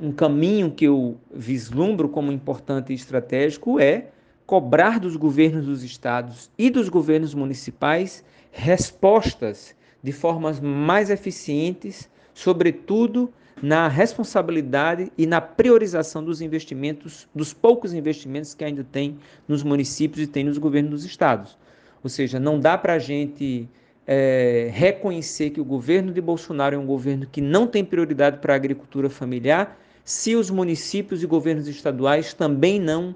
um 0.00 0.12
caminho 0.12 0.70
que 0.70 0.86
eu 0.86 1.18
vislumbro 1.32 2.08
como 2.08 2.32
importante 2.32 2.92
e 2.92 2.96
estratégico 2.96 3.78
é 3.78 4.08
cobrar 4.46 4.98
dos 4.98 5.16
governos 5.16 5.66
dos 5.66 5.84
estados 5.84 6.50
e 6.58 6.70
dos 6.70 6.88
governos 6.88 7.34
municipais 7.34 8.24
respostas 8.50 9.76
de 10.02 10.12
formas 10.12 10.58
mais 10.58 11.10
eficientes, 11.10 12.10
sobretudo 12.32 13.32
na 13.62 13.88
responsabilidade 13.88 15.12
e 15.16 15.26
na 15.26 15.40
priorização 15.40 16.24
dos 16.24 16.40
investimentos, 16.40 17.28
dos 17.34 17.52
poucos 17.52 17.92
investimentos 17.92 18.54
que 18.54 18.64
ainda 18.64 18.84
tem 18.84 19.18
nos 19.46 19.62
municípios 19.62 20.24
e 20.24 20.26
tem 20.26 20.44
nos 20.44 20.58
governos 20.58 20.90
dos 20.90 21.04
estados. 21.04 21.58
Ou 22.02 22.08
seja, 22.08 22.40
não 22.40 22.58
dá 22.58 22.78
para 22.78 22.94
a 22.94 22.98
gente 22.98 23.68
é, 24.06 24.70
reconhecer 24.72 25.50
que 25.50 25.60
o 25.60 25.64
governo 25.64 26.12
de 26.12 26.20
Bolsonaro 26.20 26.74
é 26.74 26.78
um 26.78 26.86
governo 26.86 27.26
que 27.30 27.40
não 27.40 27.66
tem 27.66 27.84
prioridade 27.84 28.38
para 28.38 28.54
a 28.54 28.56
agricultura 28.56 29.10
familiar 29.10 29.78
se 30.04 30.34
os 30.34 30.50
municípios 30.50 31.22
e 31.22 31.26
governos 31.26 31.68
estaduais 31.68 32.34
também 32.34 32.80
não 32.80 33.14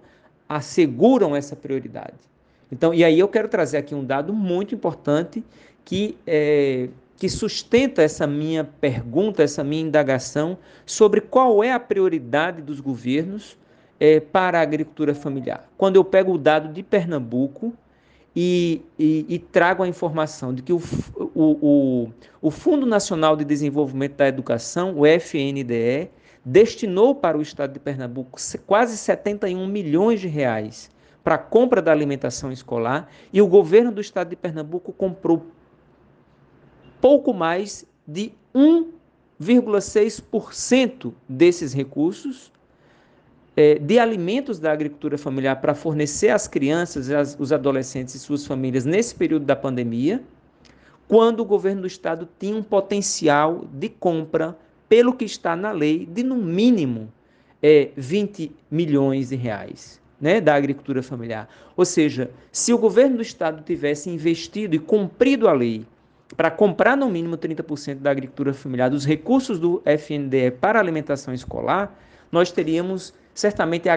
asseguram 0.49 1.35
essa 1.35 1.57
prioridade. 1.57 2.15
Então, 2.71 2.93
e 2.93 3.03
aí 3.03 3.19
eu 3.19 3.29
quero 3.29 3.49
trazer 3.49 3.79
aqui 3.79 3.95
um 3.95 4.05
dado 4.05 4.33
muito 4.33 4.75
importante 4.75 5.43
que, 5.85 6.17
é, 6.27 6.89
que 7.25 7.29
sustenta 7.31 8.03
essa 8.03 8.27
minha 8.27 8.65
pergunta, 8.65 9.43
essa 9.43 9.65
minha 9.65 9.81
indagação 9.81 10.59
sobre 10.85 11.23
qual 11.23 11.65
é 11.65 11.73
a 11.73 11.81
prioridade 11.81 12.61
dos 12.61 12.81
governos 12.81 13.57
é, 13.99 14.21
para 14.21 14.59
a 14.59 14.61
agricultura 14.61 15.15
familiar. 15.15 15.67
Quando 15.79 15.97
eu 15.97 16.05
pego 16.05 16.35
o 16.35 16.39
dado 16.39 16.71
de 16.71 16.83
Pernambuco 16.83 17.73
e, 18.37 18.83
e, 18.99 19.25
e 19.27 19.39
trago 19.39 19.83
a 19.83 19.89
informação 19.89 20.53
de 20.53 20.61
que 20.61 20.75
o, 20.75 20.83
o, 21.17 21.57
o, 21.63 22.13
o 22.43 22.51
Fundo 22.51 22.85
Nacional 22.85 23.37
de 23.37 23.45
Desenvolvimento 23.47 24.17
da 24.17 24.29
Educação, 24.29 24.95
o 24.95 25.07
FNDE, 25.07 26.11
destinou 26.45 27.15
para 27.15 27.39
o 27.39 27.41
estado 27.41 27.73
de 27.73 27.81
Pernambuco 27.81 28.39
quase 28.67 28.99
71 28.99 29.67
milhões 29.67 30.21
de 30.21 30.29
reais 30.29 30.91
para 31.23 31.37
a 31.37 31.39
compra 31.39 31.81
da 31.81 31.91
alimentação 31.91 32.53
escolar 32.53 33.09
e 33.33 33.41
o 33.41 33.47
governo 33.47 33.91
do 33.91 34.03
estado 34.03 34.29
de 34.29 34.37
Pernambuco 34.37 34.93
comprou 34.93 35.47
pouco 37.05 37.35
mais 37.35 37.85
de 38.09 38.33
um 38.55 38.89
1,6% 39.39 41.13
desses 41.29 41.75
recursos 41.75 42.51
é, 43.55 43.75
de 43.75 43.99
alimentos 43.99 44.59
da 44.59 44.73
agricultura 44.73 45.19
familiar 45.19 45.61
para 45.61 45.75
fornecer 45.75 46.31
às 46.31 46.49
crianças, 46.49 47.11
às, 47.11 47.37
os 47.39 47.53
adolescentes 47.53 48.15
e 48.15 48.19
suas 48.19 48.47
famílias 48.47 48.87
nesse 48.87 49.15
período 49.15 49.45
da 49.45 49.55
pandemia, 49.55 50.23
quando 51.07 51.41
o 51.41 51.45
governo 51.45 51.83
do 51.83 51.87
estado 51.87 52.27
tinha 52.39 52.57
um 52.57 52.63
potencial 52.63 53.67
de 53.71 53.91
compra, 53.91 54.57
pelo 54.89 55.13
que 55.13 55.27
está 55.27 55.55
na 55.55 55.73
lei, 55.73 56.07
de 56.07 56.23
no 56.23 56.37
mínimo 56.37 57.13
é, 57.63 57.91
20 57.99 58.51
milhões 58.71 59.29
de 59.29 59.37
reais. 59.37 60.03
Né, 60.19 60.41
da 60.41 60.55
agricultura 60.55 61.03
familiar. 61.03 61.51
Ou 61.77 61.85
seja, 61.85 62.31
se 62.51 62.73
o 62.73 62.79
governo 62.79 63.17
do 63.17 63.23
estado 63.23 63.63
tivesse 63.63 64.09
investido 64.09 64.75
e 64.75 64.79
cumprido 64.79 65.49
a 65.49 65.53
lei 65.53 65.85
para 66.37 66.51
comprar 66.51 66.97
no 66.97 67.09
mínimo 67.09 67.37
30% 67.37 67.97
da 67.97 68.11
agricultura 68.11 68.53
familiar 68.53 68.91
dos 68.91 69.05
recursos 69.05 69.59
do 69.59 69.83
FNDE 69.85 70.51
para 70.53 70.81
alimentação 70.81 71.33
escolar, 71.33 71.97
nós 72.31 72.51
teríamos 72.51 73.15
certamente 73.33 73.89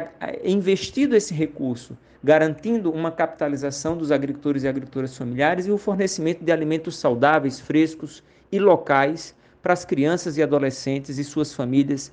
investido 0.44 1.16
esse 1.16 1.34
recurso, 1.34 1.98
garantindo 2.24 2.92
uma 2.92 3.12
capitalização 3.12 3.98
dos 3.98 4.12
agricultores 4.12 4.64
e 4.64 4.68
agricultoras 4.68 5.16
familiares 5.16 5.68
e 5.68 5.72
o 5.72 5.78
fornecimento 5.78 6.44
de 6.44 6.52
alimentos 6.52 6.98
saudáveis, 6.98 7.60
frescos 7.60 8.24
e 8.52 8.60
locais 8.60 9.36
para 9.62 9.74
as 9.74 9.86
crianças 9.86 10.38
e 10.38 10.44
adolescentes 10.44 11.18
e 11.18 11.24
suas 11.24 11.54
famílias 11.54 12.12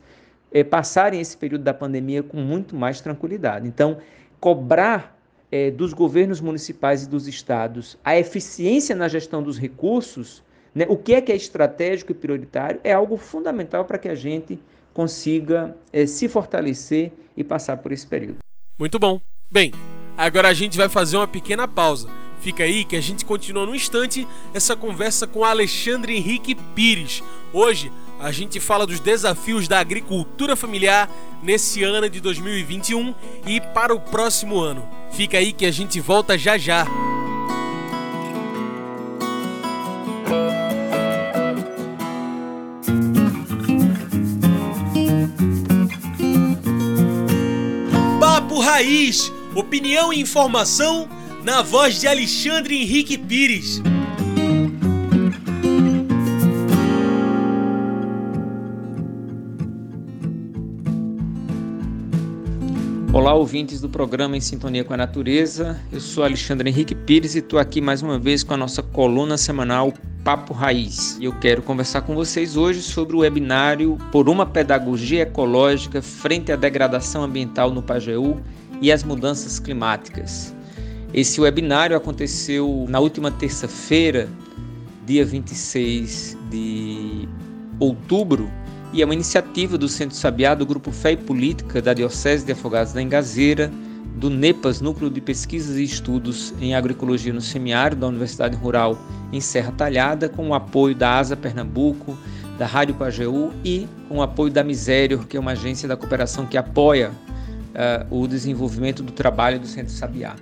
eh, 0.53 0.65
passarem 0.65 1.21
esse 1.21 1.37
período 1.37 1.63
da 1.63 1.75
pandemia 1.75 2.23
com 2.23 2.39
muito 2.39 2.75
mais 2.75 3.01
tranquilidade. 3.01 3.69
Então, 3.69 3.99
cobrar 4.41 5.14
eh, 5.55 5.71
dos 5.71 5.93
governos 5.93 6.41
municipais 6.41 7.05
e 7.05 7.09
dos 7.09 7.29
estados 7.29 7.97
a 8.05 8.19
eficiência 8.19 8.97
na 8.97 9.07
gestão 9.07 9.41
dos 9.41 9.57
recursos, 9.57 10.43
né, 10.75 10.85
o 10.89 10.97
que 10.97 11.15
é 11.15 11.21
que 11.21 11.31
é 11.31 11.37
estratégico 11.37 12.11
e 12.11 12.15
prioritário, 12.15 12.81
é 12.83 12.93
algo 12.93 13.17
fundamental 13.17 13.85
para 13.85 13.97
que 13.97 14.09
a 14.09 14.17
gente 14.17 14.59
consiga 14.93 15.77
é, 15.93 16.07
se 16.07 16.27
fortalecer 16.27 17.13
e 17.37 17.45
passar 17.45 17.77
por 17.77 17.93
esse 17.93 18.05
período. 18.05 18.39
Muito 18.77 18.99
bom. 18.99 19.21
Bem, 19.49 19.71
agora 20.19 20.49
a 20.49 20.55
gente 20.55 20.77
vai 20.77 20.89
fazer 20.89 21.19
uma 21.19 21.29
pequena 21.29 21.69
pausa. 21.69 22.09
Fica 22.41 22.65
aí 22.65 22.85
que 22.85 22.97
a 22.97 23.01
gente 23.01 23.25
continua 23.25 23.65
no 23.65 23.77
instante 23.77 24.27
essa 24.53 24.75
conversa 24.75 25.25
com 25.25 25.45
Alexandre 25.45 26.17
Henrique 26.17 26.57
Pires. 26.75 27.23
Hoje 27.53 27.93
a 28.25 28.33
gente 28.33 28.59
fala 28.59 28.87
dos 28.87 29.01
desafios 29.01 29.69
da 29.69 29.79
agricultura 29.79 30.57
familiar 30.57 31.11
nesse 31.43 31.85
ano 31.85 32.09
de 32.09 32.21
2021 32.21 33.15
e 33.47 33.61
para 33.61 33.95
o 33.95 34.01
próximo 34.01 34.59
ano. 34.59 34.89
Fica 35.13 35.37
aí 35.37 35.53
que 35.53 35.67
a 35.67 35.71
gente 35.71 36.01
volta 36.01 36.39
já 36.39 36.57
já. 36.57 36.87
Raiz, 48.61 49.31
opinião 49.55 50.13
e 50.13 50.21
informação 50.21 51.09
na 51.45 51.63
voz 51.63 52.01
de 52.01 52.09
Alexandre 52.09 52.77
Henrique 52.77 53.17
Pires. 53.17 53.81
Olá, 63.35 63.41
ouvintes 63.41 63.81
do 63.81 63.89
programa 63.89 64.37
Em 64.37 64.41
Sintonia 64.41 64.85
com 64.85 64.95
a 64.95 64.97
Natureza. 64.97 65.77
Eu 65.91 65.99
sou 65.99 66.23
Alexandre 66.23 66.71
Henrique 66.71 66.95
Pires 66.95 67.35
e 67.35 67.41
estou 67.41 67.59
aqui 67.59 67.81
mais 67.81 68.01
uma 68.01 68.17
vez 68.17 68.45
com 68.45 68.55
a 68.55 68.57
nossa 68.57 68.81
coluna 68.81 69.37
semanal 69.37 69.93
Papo 70.23 70.55
Raiz. 70.55 71.19
E 71.21 71.25
eu 71.25 71.33
quero 71.41 71.61
conversar 71.61 72.03
com 72.03 72.15
vocês 72.15 72.57
hoje 72.57 72.81
sobre 72.81 73.17
o 73.17 73.19
webinário 73.19 73.99
Por 74.13 74.29
uma 74.29 74.47
Pedagogia 74.47 75.23
Ecológica 75.23 76.01
frente 76.01 76.53
à 76.53 76.57
Degradação 76.57 77.25
Ambiental 77.25 77.73
no 77.73 77.83
Pajeú 77.83 78.41
e 78.81 78.93
as 78.93 79.03
mudanças 79.03 79.59
climáticas. 79.59 80.55
Esse 81.13 81.41
webinário 81.41 81.97
aconteceu 81.97 82.87
na 82.89 83.01
última 83.01 83.33
terça-feira, 83.33 84.29
dia 85.05 85.25
26 85.27 86.39
de 86.49 87.29
outubro, 87.81 88.49
e 88.95 89.03
é 89.03 89.05
uma 89.05 89.13
iniciativa 89.13 89.77
do 89.77 89.89
Centro 89.89 90.17
Sabiá, 90.17 90.55
do 90.55 90.65
Grupo 90.65 90.93
Fé 90.93 91.13
e 91.13 91.17
Política 91.17 91.83
da 91.83 91.93
Diocese 91.93 92.47
de 92.47 92.53
Afogados 92.53 92.93
da 92.93 93.03
Engazeira, 93.03 93.69
do 94.15 94.31
NEPAS, 94.31 94.81
Núcleo 94.81 95.11
de 95.11 95.21
Pesquisas 95.21 95.77
e 95.77 95.83
Estudos 95.83 96.55
em 96.61 96.77
Agroecologia 96.77 97.33
no 97.33 97.41
Semiárido 97.41 98.03
da 98.03 98.07
Universidade 98.07 98.55
Rural 98.57 98.97
em 99.33 99.41
Serra 99.41 99.73
Talhada, 99.73 100.29
com 100.29 100.51
o 100.51 100.55
apoio 100.55 100.95
da 100.95 101.19
ASA 101.19 101.37
Pernambuco, 101.37 102.17
da 102.57 102.67
Rádio 102.67 102.95
Pajeú 102.95 103.53
e 103.65 103.89
com 104.09 104.19
o 104.19 104.23
apoio 104.23 104.53
da 104.53 104.63
Misérior, 104.63 105.27
que 105.27 105.37
é 105.37 105.41
uma 105.41 105.51
agência 105.51 105.89
da 105.89 105.97
cooperação 105.97 106.47
que 106.47 106.57
apoia 106.57 107.11
uh, 107.11 108.17
o 108.17 108.29
desenvolvimento 108.29 109.03
do 109.03 109.11
trabalho 109.11 109.59
do 109.59 109.67
Centro 109.67 109.93
Sabiá. 109.93 110.37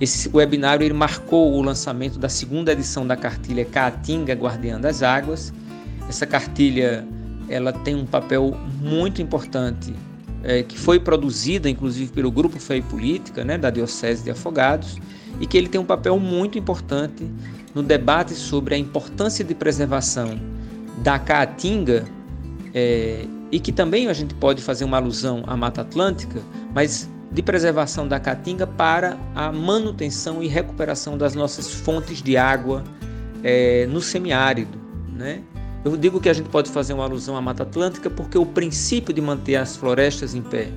Esse 0.00 0.28
webinário 0.28 0.84
ele 0.84 0.92
marcou 0.92 1.52
o 1.52 1.62
lançamento 1.62 2.18
da 2.18 2.28
segunda 2.28 2.72
edição 2.72 3.06
da 3.06 3.16
cartilha 3.16 3.64
Caatinga 3.64 4.34
Guardiã 4.34 4.80
das 4.80 5.04
Águas. 5.04 5.52
Essa 6.08 6.26
cartilha 6.26 7.06
ela 7.52 7.72
tem 7.72 7.94
um 7.94 8.06
papel 8.06 8.56
muito 8.80 9.20
importante 9.20 9.94
é, 10.42 10.62
que 10.62 10.78
foi 10.78 10.98
produzida 10.98 11.68
inclusive 11.68 12.10
pelo 12.12 12.30
Grupo 12.30 12.58
Fé 12.58 12.76
e 12.76 12.82
Política 12.82 13.44
né, 13.44 13.58
da 13.58 13.70
Diocese 13.70 14.24
de 14.24 14.30
Afogados 14.30 14.98
e 15.40 15.46
que 15.46 15.56
ele 15.56 15.68
tem 15.68 15.80
um 15.80 15.84
papel 15.84 16.18
muito 16.18 16.58
importante 16.58 17.28
no 17.74 17.82
debate 17.82 18.34
sobre 18.34 18.74
a 18.74 18.78
importância 18.78 19.44
de 19.44 19.54
preservação 19.54 20.38
da 20.98 21.18
caatinga 21.18 22.04
é, 22.74 23.26
e 23.50 23.60
que 23.60 23.72
também 23.72 24.08
a 24.08 24.12
gente 24.12 24.34
pode 24.34 24.62
fazer 24.62 24.84
uma 24.84 24.96
alusão 24.96 25.42
à 25.46 25.56
Mata 25.56 25.82
Atlântica, 25.82 26.40
mas 26.74 27.08
de 27.30 27.42
preservação 27.42 28.06
da 28.06 28.20
caatinga 28.20 28.66
para 28.66 29.16
a 29.34 29.50
manutenção 29.50 30.42
e 30.42 30.48
recuperação 30.48 31.16
das 31.16 31.34
nossas 31.34 31.72
fontes 31.72 32.22
de 32.22 32.36
água 32.36 32.84
é, 33.42 33.86
no 33.86 34.00
semiárido. 34.00 34.78
Né? 35.08 35.42
Eu 35.84 35.96
digo 35.96 36.20
que 36.20 36.28
a 36.28 36.32
gente 36.32 36.48
pode 36.48 36.70
fazer 36.70 36.92
uma 36.92 37.04
alusão 37.04 37.36
à 37.36 37.40
Mata 37.40 37.64
Atlântica 37.64 38.08
porque 38.08 38.38
o 38.38 38.46
princípio 38.46 39.12
de 39.12 39.20
manter 39.20 39.56
as 39.56 39.76
florestas 39.76 40.34
em 40.34 40.40
pé 40.40 40.68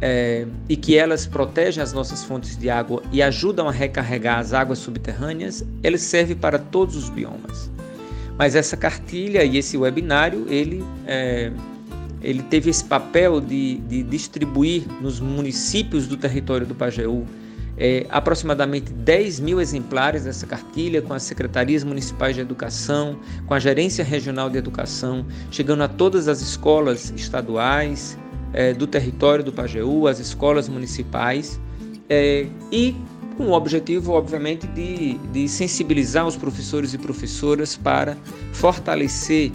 é, 0.00 0.46
e 0.68 0.76
que 0.76 0.96
elas 0.96 1.26
protegem 1.26 1.82
as 1.82 1.92
nossas 1.92 2.24
fontes 2.24 2.56
de 2.56 2.70
água 2.70 3.02
e 3.12 3.20
ajudam 3.20 3.68
a 3.68 3.72
recarregar 3.72 4.38
as 4.38 4.54
águas 4.54 4.78
subterrâneas, 4.78 5.64
ele 5.82 5.98
serve 5.98 6.34
para 6.34 6.58
todos 6.58 6.96
os 6.96 7.10
biomas. 7.10 7.70
Mas 8.38 8.54
essa 8.54 8.76
cartilha 8.76 9.44
e 9.44 9.58
esse 9.58 9.76
webinário, 9.76 10.46
ele 10.48 10.84
é, 11.06 11.52
ele 12.22 12.42
teve 12.42 12.70
esse 12.70 12.84
papel 12.84 13.40
de, 13.40 13.78
de 13.78 14.02
distribuir 14.02 14.84
nos 15.00 15.20
municípios 15.20 16.06
do 16.06 16.16
território 16.16 16.66
do 16.66 16.74
Pajeú 16.74 17.26
é, 17.78 18.06
aproximadamente 18.10 18.92
10 18.92 19.40
mil 19.40 19.60
exemplares 19.60 20.24
dessa 20.24 20.46
cartilha 20.46 21.00
com 21.00 21.14
as 21.14 21.22
secretarias 21.22 21.84
municipais 21.84 22.34
de 22.34 22.40
educação, 22.40 23.18
com 23.46 23.54
a 23.54 23.58
gerência 23.58 24.04
regional 24.04 24.50
de 24.50 24.58
educação, 24.58 25.24
chegando 25.50 25.82
a 25.82 25.88
todas 25.88 26.26
as 26.26 26.40
escolas 26.40 27.12
estaduais 27.16 28.18
é, 28.52 28.72
do 28.72 28.86
território 28.86 29.44
do 29.44 29.52
Pajeú, 29.52 30.08
as 30.08 30.18
escolas 30.18 30.68
municipais, 30.68 31.60
é, 32.08 32.46
e 32.72 32.96
com 33.36 33.44
o 33.44 33.52
objetivo, 33.52 34.12
obviamente, 34.12 34.66
de, 34.66 35.14
de 35.32 35.48
sensibilizar 35.48 36.26
os 36.26 36.36
professores 36.36 36.92
e 36.92 36.98
professoras 36.98 37.76
para 37.76 38.16
fortalecer 38.52 39.52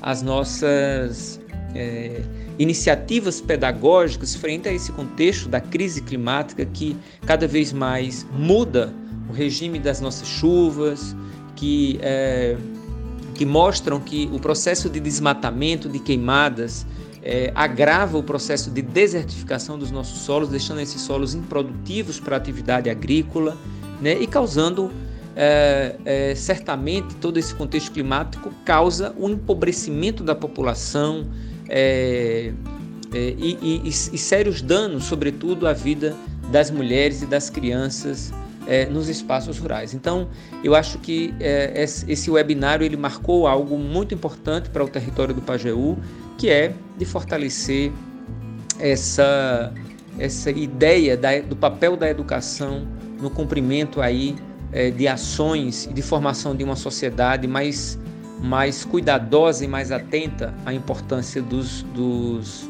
as 0.00 0.22
nossas 0.22 1.38
é, 1.74 2.22
iniciativas 2.58 3.40
pedagógicas 3.40 4.34
frente 4.34 4.68
a 4.68 4.72
esse 4.72 4.92
contexto 4.92 5.48
da 5.48 5.60
crise 5.60 6.00
climática 6.00 6.64
que 6.64 6.96
cada 7.26 7.46
vez 7.46 7.72
mais 7.72 8.26
muda 8.32 8.92
o 9.28 9.32
regime 9.32 9.78
das 9.78 10.00
nossas 10.00 10.28
chuvas, 10.28 11.14
que, 11.54 11.98
é, 12.02 12.56
que 13.34 13.44
mostram 13.44 14.00
que 14.00 14.30
o 14.32 14.38
processo 14.38 14.88
de 14.88 15.00
desmatamento, 15.00 15.88
de 15.88 15.98
queimadas, 15.98 16.86
é, 17.22 17.50
agrava 17.54 18.16
o 18.16 18.22
processo 18.22 18.70
de 18.70 18.80
desertificação 18.80 19.76
dos 19.76 19.90
nossos 19.90 20.20
solos, 20.20 20.48
deixando 20.48 20.80
esses 20.80 21.00
solos 21.00 21.34
improdutivos 21.34 22.20
para 22.20 22.36
a 22.36 22.38
atividade 22.38 22.88
agrícola 22.88 23.56
né, 24.00 24.16
e 24.20 24.26
causando 24.28 24.92
é, 25.34 25.96
é, 26.04 26.34
certamente 26.34 27.16
todo 27.16 27.36
esse 27.36 27.54
contexto 27.54 27.90
climático 27.90 28.50
causa 28.64 29.14
o 29.18 29.28
empobrecimento 29.28 30.22
da 30.22 30.34
população, 30.34 31.26
é, 31.68 32.52
é, 33.12 33.34
e, 33.38 33.82
e, 33.84 33.88
e, 33.88 33.92
sérios 33.92 34.60
danos, 34.60 35.04
sobretudo, 35.04 35.66
à 35.66 35.72
vida 35.72 36.14
das 36.50 36.70
mulheres 36.70 37.22
e 37.22 37.26
das 37.26 37.48
crianças 37.50 38.32
é, 38.66 38.86
nos 38.86 39.08
espaços 39.08 39.58
rurais. 39.58 39.94
Então, 39.94 40.28
eu 40.62 40.74
acho 40.74 40.98
que 40.98 41.32
é, 41.40 41.72
esse 41.82 42.30
webinário 42.30 42.84
ele 42.84 42.96
marcou 42.96 43.46
algo 43.46 43.78
muito 43.78 44.14
importante 44.14 44.70
para 44.70 44.84
o 44.84 44.88
território 44.88 45.34
do 45.34 45.40
Pajeú, 45.40 45.96
que 46.36 46.50
é 46.50 46.74
de 46.98 47.04
fortalecer 47.04 47.92
essa, 48.78 49.72
essa 50.18 50.50
ideia 50.50 51.16
da, 51.16 51.38
do 51.40 51.56
papel 51.56 51.96
da 51.96 52.08
educação 52.10 52.86
no 53.20 53.30
cumprimento 53.30 54.00
aí 54.00 54.36
é, 54.72 54.90
de 54.90 55.08
ações 55.08 55.86
e 55.86 55.94
de 55.94 56.02
formação 56.02 56.54
de 56.54 56.64
uma 56.64 56.76
sociedade 56.76 57.46
mais 57.46 57.98
mais 58.46 58.84
cuidadosa 58.84 59.64
e 59.64 59.68
mais 59.68 59.90
atenta 59.90 60.54
à 60.64 60.72
importância 60.72 61.42
dos, 61.42 61.82
dos 61.82 62.68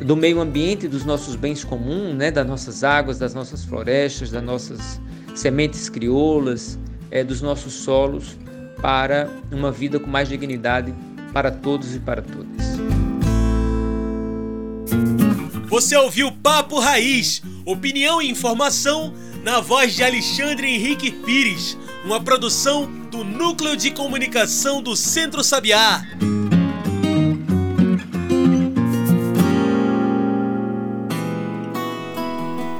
do 0.00 0.16
meio 0.16 0.40
ambiente, 0.40 0.86
dos 0.86 1.04
nossos 1.04 1.34
bens 1.34 1.64
comuns, 1.64 2.14
né, 2.14 2.30
das 2.30 2.46
nossas 2.46 2.84
águas, 2.84 3.18
das 3.18 3.34
nossas 3.34 3.64
florestas, 3.64 4.30
das 4.30 4.42
nossas 4.42 5.00
sementes 5.34 5.88
crioulas, 5.88 6.78
é, 7.10 7.24
dos 7.24 7.42
nossos 7.42 7.72
solos, 7.72 8.38
para 8.80 9.28
uma 9.50 9.72
vida 9.72 9.98
com 9.98 10.08
mais 10.08 10.28
dignidade 10.28 10.94
para 11.32 11.50
todos 11.50 11.96
e 11.96 11.98
para 11.98 12.22
todas. 12.22 12.78
Você 15.66 15.96
ouviu 15.96 16.30
Papo 16.32 16.78
Raiz, 16.78 17.42
opinião 17.66 18.22
e 18.22 18.30
informação 18.30 19.12
na 19.42 19.60
voz 19.60 19.94
de 19.94 20.02
Alexandre 20.02 20.68
Henrique 20.68 21.10
Pires, 21.10 21.76
uma 22.04 22.20
produção 22.20 22.88
do 23.10 23.24
Núcleo 23.24 23.74
de 23.74 23.90
Comunicação 23.90 24.82
do 24.82 24.94
Centro 24.94 25.42
Sabiá. 25.42 26.02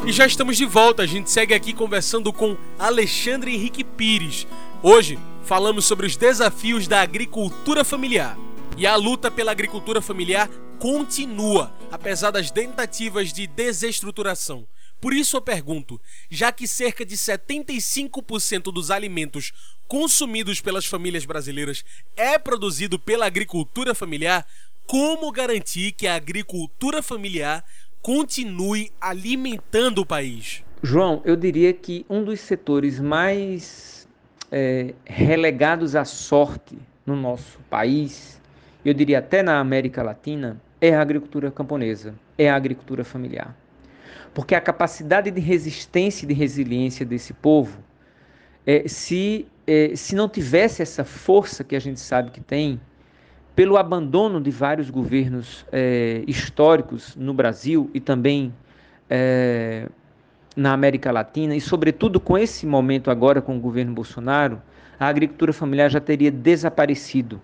E 0.07 0.13
já 0.13 0.27
estamos 0.27 0.57
de 0.57 0.67
volta, 0.67 1.03
a 1.03 1.07
gente 1.07 1.31
segue 1.31 1.55
aqui 1.55 1.73
conversando 1.73 2.33
com 2.33 2.57
Alexandre 2.79 3.55
Henrique 3.55 3.83
Pires. 3.83 4.47
Hoje 4.83 5.19
falamos 5.45 5.87
sobre 5.87 6.07
os 6.07 6.17
desafios 6.17 6.87
da 6.87 7.01
agricultura 7.01 7.83
familiar. 7.83 8.39
E 8.77 8.87
a 8.87 8.97
luta 8.97 9.31
pela 9.31 9.51
agricultura 9.51 10.03
familiar 10.03 10.49
continua, 10.79 11.73
apesar 11.91 12.31
das 12.31 12.51
tentativas 12.51 13.33
de 13.33 13.47
desestruturação. 13.47 14.67
Por 15.01 15.15
isso 15.15 15.37
eu 15.37 15.41
pergunto, 15.41 16.01
já 16.29 16.51
que 16.51 16.67
cerca 16.67 17.05
de 17.05 17.17
75% 17.17 18.73
dos 18.73 18.91
alimentos 18.91 19.53
consumidos 19.89 20.61
pelas 20.61 20.85
famílias 20.85 21.25
brasileiras 21.25 21.83
é 22.15 22.39
produzido 22.39 22.99
pela 22.99 23.27
agricultura 23.27 23.95
familiar, 23.95 24.47
como 24.87 25.33
garantir 25.33 25.93
que 25.93 26.07
a 26.07 26.15
agricultura 26.15 27.03
familiar 27.03 27.65
continue 28.03 28.93
alimentando 29.01 30.03
o 30.03 30.07
país? 30.07 30.63
João, 30.83 31.21
eu 31.25 31.35
diria 31.35 31.73
que 31.73 32.07
um 32.09 32.23
dos 32.23 32.39
setores 32.41 33.01
mais 33.01 34.07
é, 34.53 34.95
relegados 35.05 35.97
à 35.97 36.05
sorte 36.05 36.79
no 37.05 37.17
nosso 37.17 37.59
país, 37.71 38.41
eu 38.85 38.95
diria 38.95 39.19
até 39.19 39.43
na 39.43 39.59
América 39.59 40.03
Latina, 40.03 40.61
é 40.81 40.95
a 40.95 41.03
agricultura 41.03 41.51
camponesa, 41.51 42.15
é 42.37 42.49
a 42.49 42.55
agricultura 42.55 43.03
familiar. 43.05 43.57
Porque 44.33 44.55
a 44.55 44.61
capacidade 44.61 45.31
de 45.31 45.41
resistência 45.41 46.25
e 46.25 46.29
de 46.29 46.35
resiliência 46.35 47.05
desse 47.05 47.33
povo, 47.33 47.83
é, 48.69 48.87
se, 48.87 49.47
é, 49.67 49.97
se 49.97 50.15
não 50.15 50.29
tivesse 50.29 50.83
essa 50.83 51.03
força 51.03 51.65
que 51.65 51.75
a 51.75 51.81
gente 51.81 51.99
sabe 51.99 52.31
que 52.31 52.41
tem, 52.43 52.79
pelo 53.57 53.79
abandono 53.79 54.43
de 54.43 54.51
vários 54.51 54.91
governos 54.91 55.65
é, 55.73 56.23
históricos 56.27 57.17
no 57.17 57.33
Brasil 57.33 57.91
e 57.95 57.99
também 57.99 58.55
é, 59.09 59.89
na 60.55 60.75
América 60.75 61.11
Latina, 61.11 61.57
e 61.57 61.63
sobretudo 61.63 62.21
com 62.21 62.37
esse 62.37 62.67
momento 62.67 63.11
agora 63.11 63.41
com 63.41 63.57
o 63.57 63.61
governo 63.61 63.95
Bolsonaro, 63.95 64.61
a 65.01 65.07
agricultura 65.07 65.51
familiar 65.51 65.89
já 65.89 65.99
teria 65.99 66.31
desaparecido. 66.31 67.41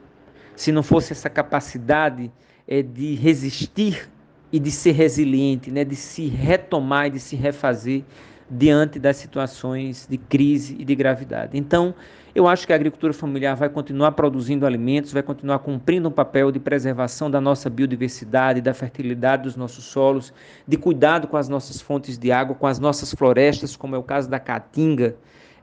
Se 0.54 0.70
não 0.70 0.82
fosse 0.82 1.14
essa 1.14 1.30
capacidade 1.30 2.30
é, 2.68 2.82
de 2.82 3.14
resistir 3.14 4.10
e 4.52 4.60
de 4.60 4.70
ser 4.70 4.92
resiliente, 4.92 5.70
né, 5.70 5.84
de 5.84 5.96
se 5.96 6.26
retomar 6.26 7.06
e 7.06 7.12
de 7.12 7.20
se 7.20 7.34
refazer 7.34 8.04
diante 8.50 8.98
das 8.98 9.16
situações 9.16 10.06
de 10.08 10.18
crise 10.18 10.76
e 10.78 10.84
de 10.84 10.94
gravidade. 10.94 11.56
Então, 11.56 11.94
eu 12.34 12.48
acho 12.48 12.66
que 12.66 12.72
a 12.72 12.76
agricultura 12.76 13.12
familiar 13.12 13.54
vai 13.54 13.68
continuar 13.68 14.12
produzindo 14.12 14.66
alimentos, 14.66 15.12
vai 15.12 15.22
continuar 15.22 15.60
cumprindo 15.60 16.08
um 16.08 16.12
papel 16.12 16.50
de 16.50 16.58
preservação 16.58 17.30
da 17.30 17.40
nossa 17.40 17.70
biodiversidade, 17.70 18.60
da 18.60 18.74
fertilidade 18.74 19.44
dos 19.44 19.54
nossos 19.54 19.84
solos, 19.84 20.32
de 20.66 20.76
cuidado 20.76 21.28
com 21.28 21.36
as 21.36 21.48
nossas 21.48 21.80
fontes 21.80 22.18
de 22.18 22.32
água, 22.32 22.56
com 22.56 22.66
as 22.66 22.80
nossas 22.80 23.14
florestas, 23.14 23.76
como 23.76 23.94
é 23.94 23.98
o 23.98 24.02
caso 24.02 24.28
da 24.28 24.40
Caatinga 24.40 25.16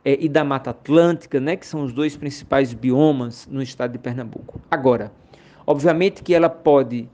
é, 0.05 0.17
e 0.19 0.29
da 0.29 0.45
Mata 0.45 0.69
Atlântica, 0.69 1.41
né, 1.41 1.57
que 1.57 1.67
são 1.67 1.83
os 1.83 1.91
dois 1.91 2.15
principais 2.15 2.73
biomas 2.73 3.47
no 3.51 3.61
estado 3.61 3.91
de 3.91 3.99
Pernambuco. 3.99 4.61
Agora, 4.71 5.11
obviamente 5.67 6.23
que 6.23 6.33
ela 6.33 6.49
pode 6.49 7.09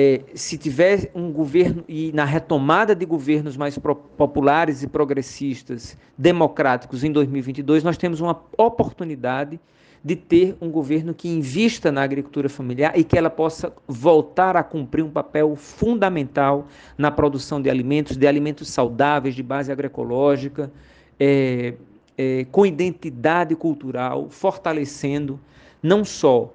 é, 0.00 0.20
se 0.32 0.56
tiver 0.56 1.10
um 1.12 1.32
governo 1.32 1.82
e 1.88 2.12
na 2.12 2.24
retomada 2.24 2.94
de 2.94 3.04
governos 3.04 3.56
mais 3.56 3.76
pro, 3.76 3.96
populares 3.96 4.84
e 4.84 4.86
progressistas, 4.86 5.96
democráticos 6.16 7.02
em 7.02 7.10
2022, 7.10 7.82
nós 7.82 7.96
temos 7.96 8.20
uma 8.20 8.40
oportunidade 8.56 9.58
de 10.04 10.14
ter 10.14 10.56
um 10.60 10.70
governo 10.70 11.12
que 11.12 11.28
invista 11.28 11.90
na 11.90 12.00
agricultura 12.00 12.48
familiar 12.48 12.96
e 12.96 13.02
que 13.02 13.18
ela 13.18 13.28
possa 13.28 13.72
voltar 13.88 14.56
a 14.56 14.62
cumprir 14.62 15.02
um 15.04 15.10
papel 15.10 15.56
fundamental 15.56 16.68
na 16.96 17.10
produção 17.10 17.60
de 17.60 17.68
alimentos, 17.68 18.16
de 18.16 18.24
alimentos 18.24 18.68
saudáveis, 18.68 19.34
de 19.34 19.42
base 19.42 19.72
agroecológica, 19.72 20.70
é, 21.18 21.74
é, 22.16 22.46
com 22.52 22.64
identidade 22.64 23.56
cultural, 23.56 24.28
fortalecendo 24.30 25.40
não 25.82 26.04
só 26.04 26.54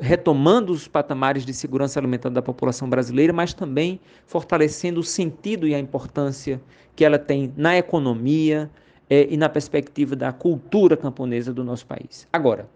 retomando 0.00 0.72
os 0.72 0.86
patamares 0.86 1.44
de 1.44 1.52
segurança 1.52 1.98
alimentar 1.98 2.28
da 2.28 2.40
população 2.40 2.88
brasileira, 2.88 3.32
mas 3.32 3.52
também 3.52 3.98
fortalecendo 4.24 5.00
o 5.00 5.02
sentido 5.02 5.66
e 5.66 5.74
a 5.74 5.78
importância 5.80 6.60
que 6.94 7.04
ela 7.04 7.18
tem 7.18 7.52
na 7.56 7.76
economia 7.76 8.70
é, 9.10 9.26
e 9.28 9.36
na 9.36 9.48
perspectiva 9.48 10.14
da 10.14 10.32
cultura 10.32 10.96
camponesa 10.96 11.52
do 11.52 11.64
nosso 11.64 11.86
país. 11.86 12.28
Agora, 12.32 12.68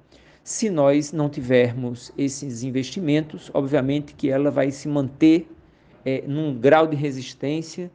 se 0.43 0.69
nós 0.69 1.13
não 1.13 1.29
tivermos 1.29 2.11
esses 2.19 2.65
investimentos, 2.65 3.49
obviamente 3.55 4.13
que 4.15 4.29
ela 4.29 4.51
vai 4.51 4.73
se 4.73 4.89
manter 4.89 5.49
é, 6.05 6.25
num 6.27 6.53
grau 6.53 6.89
de 6.89 6.97
resistência 6.97 7.93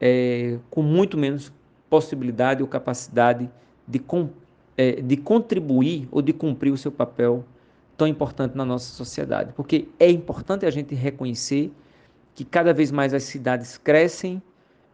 é, 0.00 0.56
com 0.70 0.80
muito 0.80 1.18
menos 1.18 1.52
possibilidade 1.90 2.62
ou 2.62 2.68
capacidade 2.68 3.50
de, 3.86 4.00
de 5.04 5.16
contribuir 5.18 6.08
ou 6.10 6.22
de 6.22 6.32
cumprir 6.32 6.72
o 6.72 6.78
seu 6.78 6.90
papel 6.90 7.44
tão 8.00 8.08
importante 8.08 8.56
na 8.56 8.64
nossa 8.64 8.94
sociedade, 8.94 9.52
porque 9.54 9.86
é 9.98 10.10
importante 10.10 10.64
a 10.64 10.70
gente 10.70 10.94
reconhecer 10.94 11.70
que 12.34 12.46
cada 12.46 12.72
vez 12.72 12.90
mais 12.90 13.12
as 13.12 13.24
cidades 13.24 13.76
crescem 13.76 14.42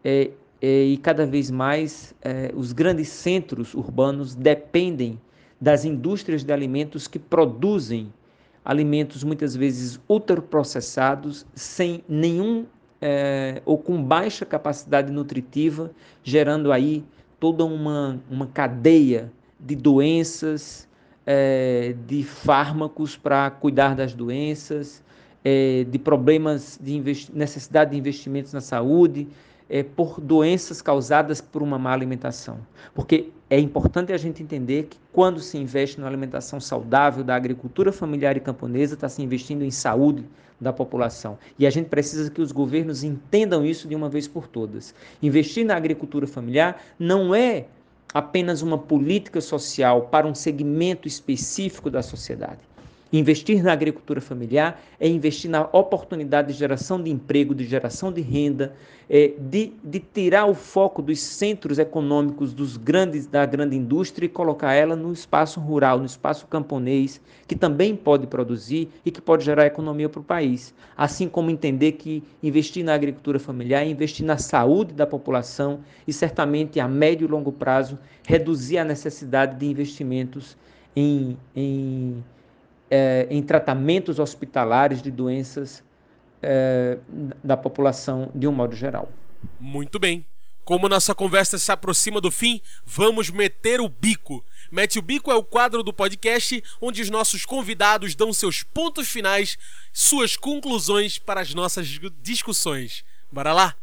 é, 0.04 0.32
é, 0.60 0.82
e 0.82 0.96
cada 0.96 1.24
vez 1.24 1.48
mais 1.48 2.16
é, 2.20 2.50
os 2.52 2.72
grandes 2.72 3.06
centros 3.06 3.74
urbanos 3.74 4.34
dependem 4.34 5.20
das 5.60 5.84
indústrias 5.84 6.42
de 6.42 6.52
alimentos 6.52 7.06
que 7.06 7.16
produzem 7.16 8.12
alimentos 8.64 9.22
muitas 9.22 9.54
vezes 9.54 10.00
ultraprocessados, 10.08 11.46
sem 11.54 12.02
nenhum 12.08 12.66
é, 13.00 13.62
ou 13.64 13.78
com 13.78 14.02
baixa 14.02 14.44
capacidade 14.44 15.12
nutritiva, 15.12 15.92
gerando 16.24 16.72
aí 16.72 17.04
toda 17.38 17.64
uma, 17.64 18.20
uma 18.28 18.48
cadeia 18.48 19.32
de 19.60 19.76
doenças, 19.76 20.85
é, 21.26 21.94
de 22.06 22.22
fármacos 22.22 23.16
para 23.16 23.50
cuidar 23.50 23.96
das 23.96 24.14
doenças, 24.14 25.02
é, 25.44 25.84
de 25.84 25.98
problemas 25.98 26.78
de 26.80 27.02
necessidade 27.34 27.90
de 27.90 27.98
investimentos 27.98 28.52
na 28.52 28.60
saúde, 28.60 29.28
é, 29.68 29.82
por 29.82 30.20
doenças 30.20 30.80
causadas 30.80 31.40
por 31.40 31.62
uma 31.62 31.78
má 31.78 31.92
alimentação. 31.92 32.58
Porque 32.94 33.30
é 33.50 33.58
importante 33.58 34.12
a 34.12 34.16
gente 34.16 34.42
entender 34.42 34.84
que 34.84 34.98
quando 35.12 35.40
se 35.40 35.58
investe 35.58 36.00
na 36.00 36.06
alimentação 36.06 36.60
saudável 36.60 37.24
da 37.24 37.34
agricultura 37.34 37.92
familiar 37.92 38.36
e 38.36 38.40
camponesa, 38.40 38.94
está 38.94 39.08
se 39.08 39.22
investindo 39.22 39.64
em 39.64 39.70
saúde 39.70 40.24
da 40.60 40.72
população. 40.72 41.38
E 41.58 41.66
a 41.66 41.70
gente 41.70 41.88
precisa 41.88 42.30
que 42.30 42.40
os 42.40 42.50
governos 42.50 43.04
entendam 43.04 43.64
isso 43.64 43.86
de 43.86 43.94
uma 43.94 44.08
vez 44.08 44.26
por 44.26 44.46
todas. 44.46 44.94
Investir 45.22 45.64
na 45.64 45.76
agricultura 45.76 46.26
familiar 46.26 46.82
não 46.98 47.34
é 47.34 47.66
apenas 48.12 48.62
uma 48.62 48.78
política 48.78 49.40
social 49.40 50.02
para 50.08 50.26
um 50.26 50.34
segmento 50.34 51.06
específico 51.06 51.90
da 51.90 52.02
sociedade. 52.02 52.65
Investir 53.12 53.62
na 53.62 53.72
agricultura 53.72 54.20
familiar 54.20 54.82
é 54.98 55.06
investir 55.06 55.48
na 55.48 55.62
oportunidade 55.72 56.52
de 56.52 56.58
geração 56.58 57.00
de 57.00 57.08
emprego, 57.08 57.54
de 57.54 57.64
geração 57.64 58.12
de 58.12 58.20
renda, 58.20 58.74
é, 59.08 59.32
de, 59.38 59.72
de 59.84 60.00
tirar 60.00 60.46
o 60.46 60.54
foco 60.54 61.00
dos 61.00 61.20
centros 61.20 61.78
econômicos 61.78 62.52
dos 62.52 62.76
grandes 62.76 63.24
da 63.28 63.46
grande 63.46 63.76
indústria 63.76 64.26
e 64.26 64.28
colocar 64.28 64.74
ela 64.74 64.96
no 64.96 65.12
espaço 65.12 65.60
rural, 65.60 66.00
no 66.00 66.06
espaço 66.06 66.48
camponês, 66.48 67.20
que 67.46 67.54
também 67.54 67.94
pode 67.94 68.26
produzir 68.26 68.88
e 69.04 69.12
que 69.12 69.20
pode 69.20 69.44
gerar 69.44 69.66
economia 69.66 70.08
para 70.08 70.20
o 70.20 70.24
país. 70.24 70.74
Assim 70.96 71.28
como 71.28 71.48
entender 71.48 71.92
que 71.92 72.24
investir 72.42 72.84
na 72.84 72.94
agricultura 72.94 73.38
familiar 73.38 73.86
é 73.86 73.88
investir 73.88 74.26
na 74.26 74.36
saúde 74.36 74.92
da 74.92 75.06
população 75.06 75.78
e 76.08 76.12
certamente 76.12 76.80
a 76.80 76.88
médio 76.88 77.28
e 77.28 77.30
longo 77.30 77.52
prazo 77.52 77.96
reduzir 78.24 78.78
a 78.78 78.84
necessidade 78.84 79.56
de 79.56 79.66
investimentos 79.66 80.56
em, 80.96 81.36
em 81.54 82.24
é, 82.90 83.26
em 83.30 83.42
tratamentos 83.42 84.18
hospitalares 84.18 85.02
de 85.02 85.10
doenças 85.10 85.82
é, 86.42 86.98
da 87.42 87.56
população 87.56 88.30
de 88.34 88.46
um 88.46 88.52
modo 88.52 88.74
geral. 88.74 89.10
Muito 89.58 89.98
bem. 89.98 90.24
Como 90.64 90.88
nossa 90.88 91.14
conversa 91.14 91.58
se 91.58 91.70
aproxima 91.70 92.20
do 92.20 92.30
fim, 92.30 92.60
vamos 92.84 93.30
meter 93.30 93.80
o 93.80 93.88
bico. 93.88 94.44
Mete 94.68 94.98
o 94.98 95.02
Bico 95.02 95.30
é 95.30 95.34
o 95.34 95.44
quadro 95.44 95.82
do 95.82 95.92
podcast 95.92 96.60
onde 96.80 97.00
os 97.00 97.08
nossos 97.08 97.44
convidados 97.44 98.16
dão 98.16 98.32
seus 98.32 98.64
pontos 98.64 99.08
finais, 99.08 99.56
suas 99.92 100.36
conclusões 100.36 101.18
para 101.18 101.40
as 101.40 101.54
nossas 101.54 102.00
discussões. 102.20 103.04
Bora 103.30 103.52
lá? 103.52 103.76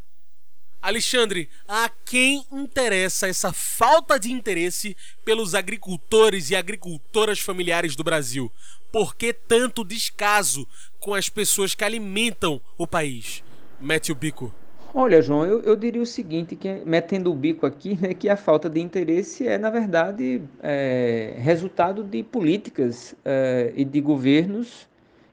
Alexandre, 0.81 1.49
a 1.65 1.89
quem 2.05 2.45
interessa 2.51 3.29
essa 3.29 3.53
falta 3.53 4.19
de 4.19 4.29
interesse 4.33 4.97
pelos 5.23 5.55
agricultores 5.55 6.49
e 6.49 6.55
agricultoras 6.57 7.39
familiares 7.39 7.95
do 7.95 8.03
Brasil? 8.03 8.51
Por 8.93 9.15
que 9.15 9.33
tanto 9.33 9.83
descaso 9.83 10.67
com 10.99 11.15
as 11.15 11.27
pessoas 11.27 11.73
que 11.73 11.83
alimentam 11.83 12.61
o 12.77 12.85
país? 12.85 13.43
Mete 13.81 14.11
o 14.11 14.15
bico. 14.15 14.53
Olha, 14.93 15.19
João, 15.19 15.47
eu, 15.47 15.61
eu 15.61 15.75
diria 15.75 15.99
o 15.99 16.05
seguinte, 16.05 16.55
que 16.55 16.83
metendo 16.85 17.31
o 17.31 17.35
bico 17.35 17.65
aqui, 17.65 17.97
né, 17.99 18.13
que 18.13 18.29
a 18.29 18.37
falta 18.37 18.69
de 18.69 18.79
interesse 18.79 19.47
é, 19.47 19.57
na 19.57 19.71
verdade, 19.71 20.43
é, 20.61 21.33
resultado 21.39 22.03
de 22.03 22.21
políticas 22.21 23.15
é, 23.25 23.73
e 23.75 23.83
de 23.83 23.99
governos 23.99 24.87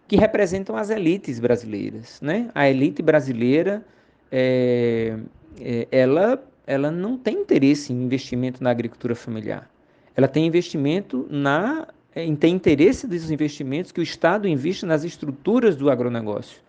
que 0.09 0.17
representam 0.17 0.75
as 0.75 0.89
elites 0.89 1.39
brasileiras. 1.39 2.19
Né? 2.23 2.51
A 2.55 2.67
elite 2.67 3.03
brasileira 3.03 3.85
é, 4.33 5.19
é, 5.61 5.87
ela, 5.93 6.43
ela 6.67 6.91
não 6.91 7.19
tem 7.19 7.43
interesse 7.43 7.93
em 7.93 8.05
investimento 8.05 8.65
na 8.65 8.71
agricultura 8.71 9.15
familiar. 9.15 9.69
Ela 10.17 10.29
tem 10.29 10.47
investimento 10.47 11.27
na 11.29 11.87
tem 12.13 12.55
interesse 12.55 13.07
dos 13.07 13.31
investimentos 13.31 13.93
que 13.93 14.01
o 14.01 14.03
Estado 14.03 14.49
investe 14.49 14.85
nas 14.85 15.05
estruturas 15.05 15.77
do 15.77 15.91
agronegócio, 15.91 16.61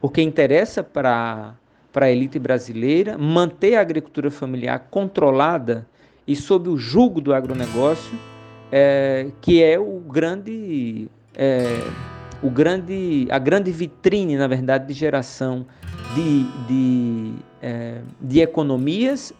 porque 0.00 0.22
interessa 0.22 0.82
para 0.82 1.54
para 1.96 2.04
a 2.04 2.10
elite 2.10 2.38
brasileira 2.38 3.16
manter 3.16 3.74
a 3.74 3.80
agricultura 3.80 4.30
familiar 4.30 4.86
controlada 4.90 5.88
e 6.28 6.36
sob 6.36 6.68
o 6.68 6.76
jugo 6.76 7.22
do 7.22 7.32
agronegócio, 7.32 8.18
é, 8.70 9.28
que 9.40 9.62
é 9.62 9.78
o 9.78 10.00
grande, 10.00 11.08
é, 11.34 11.64
o 12.42 12.50
grande, 12.50 13.26
a 13.30 13.38
grande 13.38 13.72
vitrine, 13.72 14.36
na 14.36 14.46
verdade, 14.46 14.88
de 14.88 14.92
geração 14.92 15.64
de, 16.14 16.44
de, 16.68 17.34
é, 17.62 18.02
de 18.20 18.40
economias, 18.40 19.32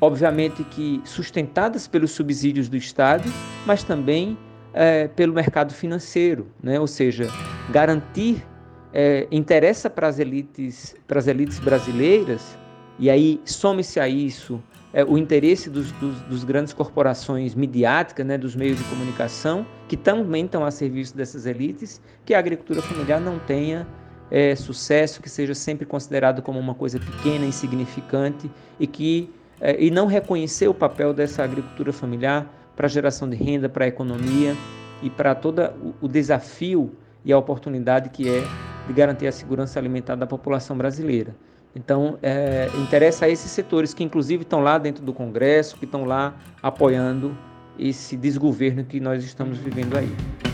obviamente 0.00 0.64
que 0.64 1.00
sustentadas 1.04 1.86
pelos 1.86 2.10
subsídios 2.10 2.68
do 2.68 2.76
Estado, 2.76 3.32
mas 3.64 3.84
também 3.84 4.36
é, 4.72 5.08
pelo 5.08 5.32
mercado 5.32 5.72
financeiro, 5.72 6.46
né? 6.62 6.78
ou 6.78 6.86
seja, 6.86 7.28
garantir 7.70 8.44
é, 8.92 9.26
interessa 9.30 9.88
para 9.88 10.08
as 10.08 10.18
elites, 10.18 10.94
para 11.06 11.18
as 11.18 11.26
elites 11.26 11.58
brasileiras, 11.58 12.58
e 12.98 13.08
aí 13.08 13.40
some-se 13.44 13.98
a 13.98 14.08
isso 14.08 14.62
é, 14.92 15.04
o 15.04 15.16
interesse 15.16 15.70
dos, 15.70 15.92
dos, 15.92 16.20
dos, 16.22 16.44
grandes 16.44 16.72
corporações 16.72 17.54
midiáticas, 17.54 18.26
né, 18.26 18.36
dos 18.36 18.56
meios 18.56 18.78
de 18.78 18.84
comunicação, 18.84 19.64
que 19.88 19.96
também 19.96 20.44
estão 20.44 20.64
a 20.64 20.70
serviço 20.70 21.16
dessas 21.16 21.46
elites, 21.46 22.00
que 22.24 22.34
a 22.34 22.38
agricultura 22.38 22.82
familiar 22.82 23.20
não 23.20 23.38
tenha 23.38 23.86
é, 24.30 24.54
sucesso, 24.56 25.22
que 25.22 25.28
seja 25.28 25.54
sempre 25.54 25.86
considerado 25.86 26.42
como 26.42 26.58
uma 26.58 26.74
coisa 26.74 26.98
pequena, 26.98 27.44
insignificante 27.44 28.50
e 28.78 28.86
que 28.86 29.30
é, 29.60 29.76
e 29.82 29.90
não 29.90 30.06
reconhecer 30.06 30.68
o 30.68 30.74
papel 30.74 31.12
dessa 31.12 31.44
agricultura 31.44 31.92
familiar 31.92 32.46
para 32.80 32.86
a 32.86 32.90
geração 32.90 33.28
de 33.28 33.36
renda, 33.36 33.68
para 33.68 33.84
a 33.84 33.88
economia 33.88 34.56
e 35.02 35.10
para 35.10 35.34
todo 35.34 35.60
o 36.00 36.08
desafio 36.08 36.90
e 37.22 37.30
a 37.30 37.36
oportunidade 37.36 38.08
que 38.08 38.26
é 38.26 38.42
de 38.86 38.92
garantir 38.94 39.26
a 39.26 39.32
segurança 39.32 39.78
alimentar 39.78 40.14
da 40.14 40.26
população 40.26 40.78
brasileira. 40.78 41.36
Então, 41.76 42.18
é, 42.22 42.70
interessa 42.78 43.26
a 43.26 43.28
esses 43.28 43.50
setores 43.50 43.92
que, 43.92 44.02
inclusive, 44.02 44.44
estão 44.44 44.60
lá 44.60 44.78
dentro 44.78 45.04
do 45.04 45.12
Congresso, 45.12 45.76
que 45.76 45.84
estão 45.84 46.06
lá 46.06 46.34
apoiando 46.62 47.36
esse 47.78 48.16
desgoverno 48.16 48.82
que 48.82 48.98
nós 48.98 49.22
estamos 49.24 49.58
vivendo 49.58 49.98
aí. 49.98 50.49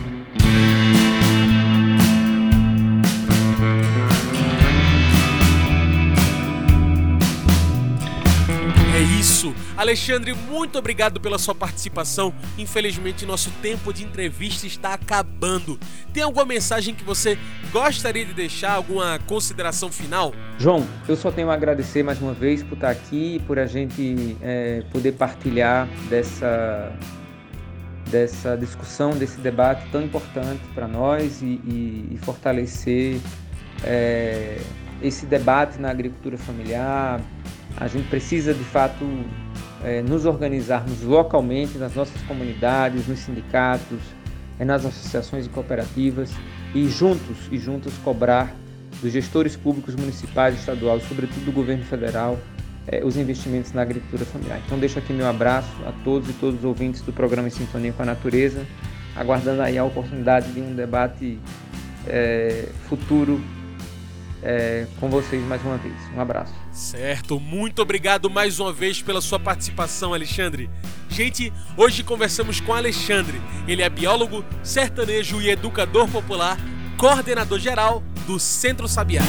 Alexandre, 9.76 10.32
muito 10.32 10.78
obrigado 10.78 11.20
pela 11.20 11.38
sua 11.38 11.54
participação. 11.54 12.32
Infelizmente, 12.56 13.26
nosso 13.26 13.50
tempo 13.62 13.92
de 13.92 14.04
entrevista 14.04 14.66
está 14.66 14.94
acabando. 14.94 15.78
Tem 16.12 16.22
alguma 16.22 16.46
mensagem 16.46 16.94
que 16.94 17.04
você 17.04 17.38
gostaria 17.70 18.24
de 18.24 18.32
deixar? 18.32 18.72
Alguma 18.72 19.18
consideração 19.26 19.92
final? 19.92 20.32
João, 20.58 20.86
eu 21.06 21.16
só 21.16 21.30
tenho 21.30 21.50
a 21.50 21.54
agradecer 21.54 22.02
mais 22.02 22.20
uma 22.20 22.32
vez 22.32 22.62
por 22.62 22.74
estar 22.74 22.90
aqui 22.90 23.42
por 23.46 23.58
a 23.58 23.66
gente 23.66 24.36
é, 24.40 24.82
poder 24.90 25.12
partilhar 25.12 25.86
dessa, 26.08 26.92
dessa 28.10 28.56
discussão, 28.56 29.10
desse 29.10 29.40
debate 29.40 29.86
tão 29.90 30.02
importante 30.02 30.62
para 30.74 30.88
nós 30.88 31.42
e, 31.42 31.60
e, 31.64 32.08
e 32.12 32.18
fortalecer 32.22 33.20
é, 33.84 34.58
esse 35.02 35.26
debate 35.26 35.78
na 35.78 35.90
agricultura 35.90 36.38
familiar, 36.38 37.20
a 37.76 37.86
gente 37.88 38.08
precisa, 38.08 38.54
de 38.54 38.64
fato, 38.64 39.04
é, 39.86 40.02
nos 40.02 40.26
organizarmos 40.26 41.00
localmente 41.02 41.78
nas 41.78 41.94
nossas 41.94 42.20
comunidades, 42.22 43.06
nos 43.06 43.20
sindicatos, 43.20 44.00
é, 44.58 44.64
nas 44.64 44.84
associações 44.84 45.46
e 45.46 45.48
cooperativas 45.48 46.32
e 46.74 46.88
juntos 46.88 47.36
e 47.52 47.56
juntas 47.56 47.92
cobrar 48.02 48.52
dos 49.00 49.12
gestores 49.12 49.54
públicos 49.54 49.94
municipais, 49.94 50.58
estaduais, 50.58 51.04
sobretudo 51.04 51.44
do 51.44 51.52
governo 51.52 51.84
federal, 51.84 52.36
é, 52.88 53.04
os 53.04 53.16
investimentos 53.16 53.72
na 53.72 53.82
agricultura 53.82 54.24
familiar. 54.24 54.60
Então 54.66 54.76
deixo 54.76 54.98
aqui 54.98 55.12
meu 55.12 55.28
abraço 55.28 55.70
a 55.86 55.92
todos 56.02 56.28
e 56.28 56.32
todos 56.32 56.58
os 56.58 56.64
ouvintes 56.64 57.00
do 57.02 57.12
programa 57.12 57.46
em 57.46 57.52
Sintonia 57.52 57.92
com 57.92 58.02
a 58.02 58.06
Natureza, 58.06 58.66
aguardando 59.14 59.62
aí 59.62 59.78
a 59.78 59.84
oportunidade 59.84 60.50
de 60.50 60.60
um 60.60 60.74
debate 60.74 61.38
é, 62.08 62.68
futuro 62.88 63.40
é, 64.42 64.86
com 64.98 65.08
vocês 65.08 65.40
mais 65.44 65.62
uma 65.62 65.76
vez. 65.76 65.94
Um 66.16 66.20
abraço. 66.20 66.65
Certo, 66.76 67.40
muito 67.40 67.80
obrigado 67.80 68.28
mais 68.28 68.60
uma 68.60 68.70
vez 68.70 69.00
pela 69.00 69.22
sua 69.22 69.40
participação, 69.40 70.12
Alexandre. 70.12 70.68
Gente, 71.08 71.50
hoje 71.74 72.02
conversamos 72.02 72.60
com 72.60 72.74
Alexandre. 72.74 73.40
Ele 73.66 73.80
é 73.80 73.88
biólogo, 73.88 74.44
sertanejo 74.62 75.40
e 75.40 75.48
educador 75.48 76.06
popular, 76.06 76.58
coordenador 76.98 77.58
geral 77.58 78.02
do 78.26 78.38
Centro 78.38 78.86
Sabiá. 78.86 79.22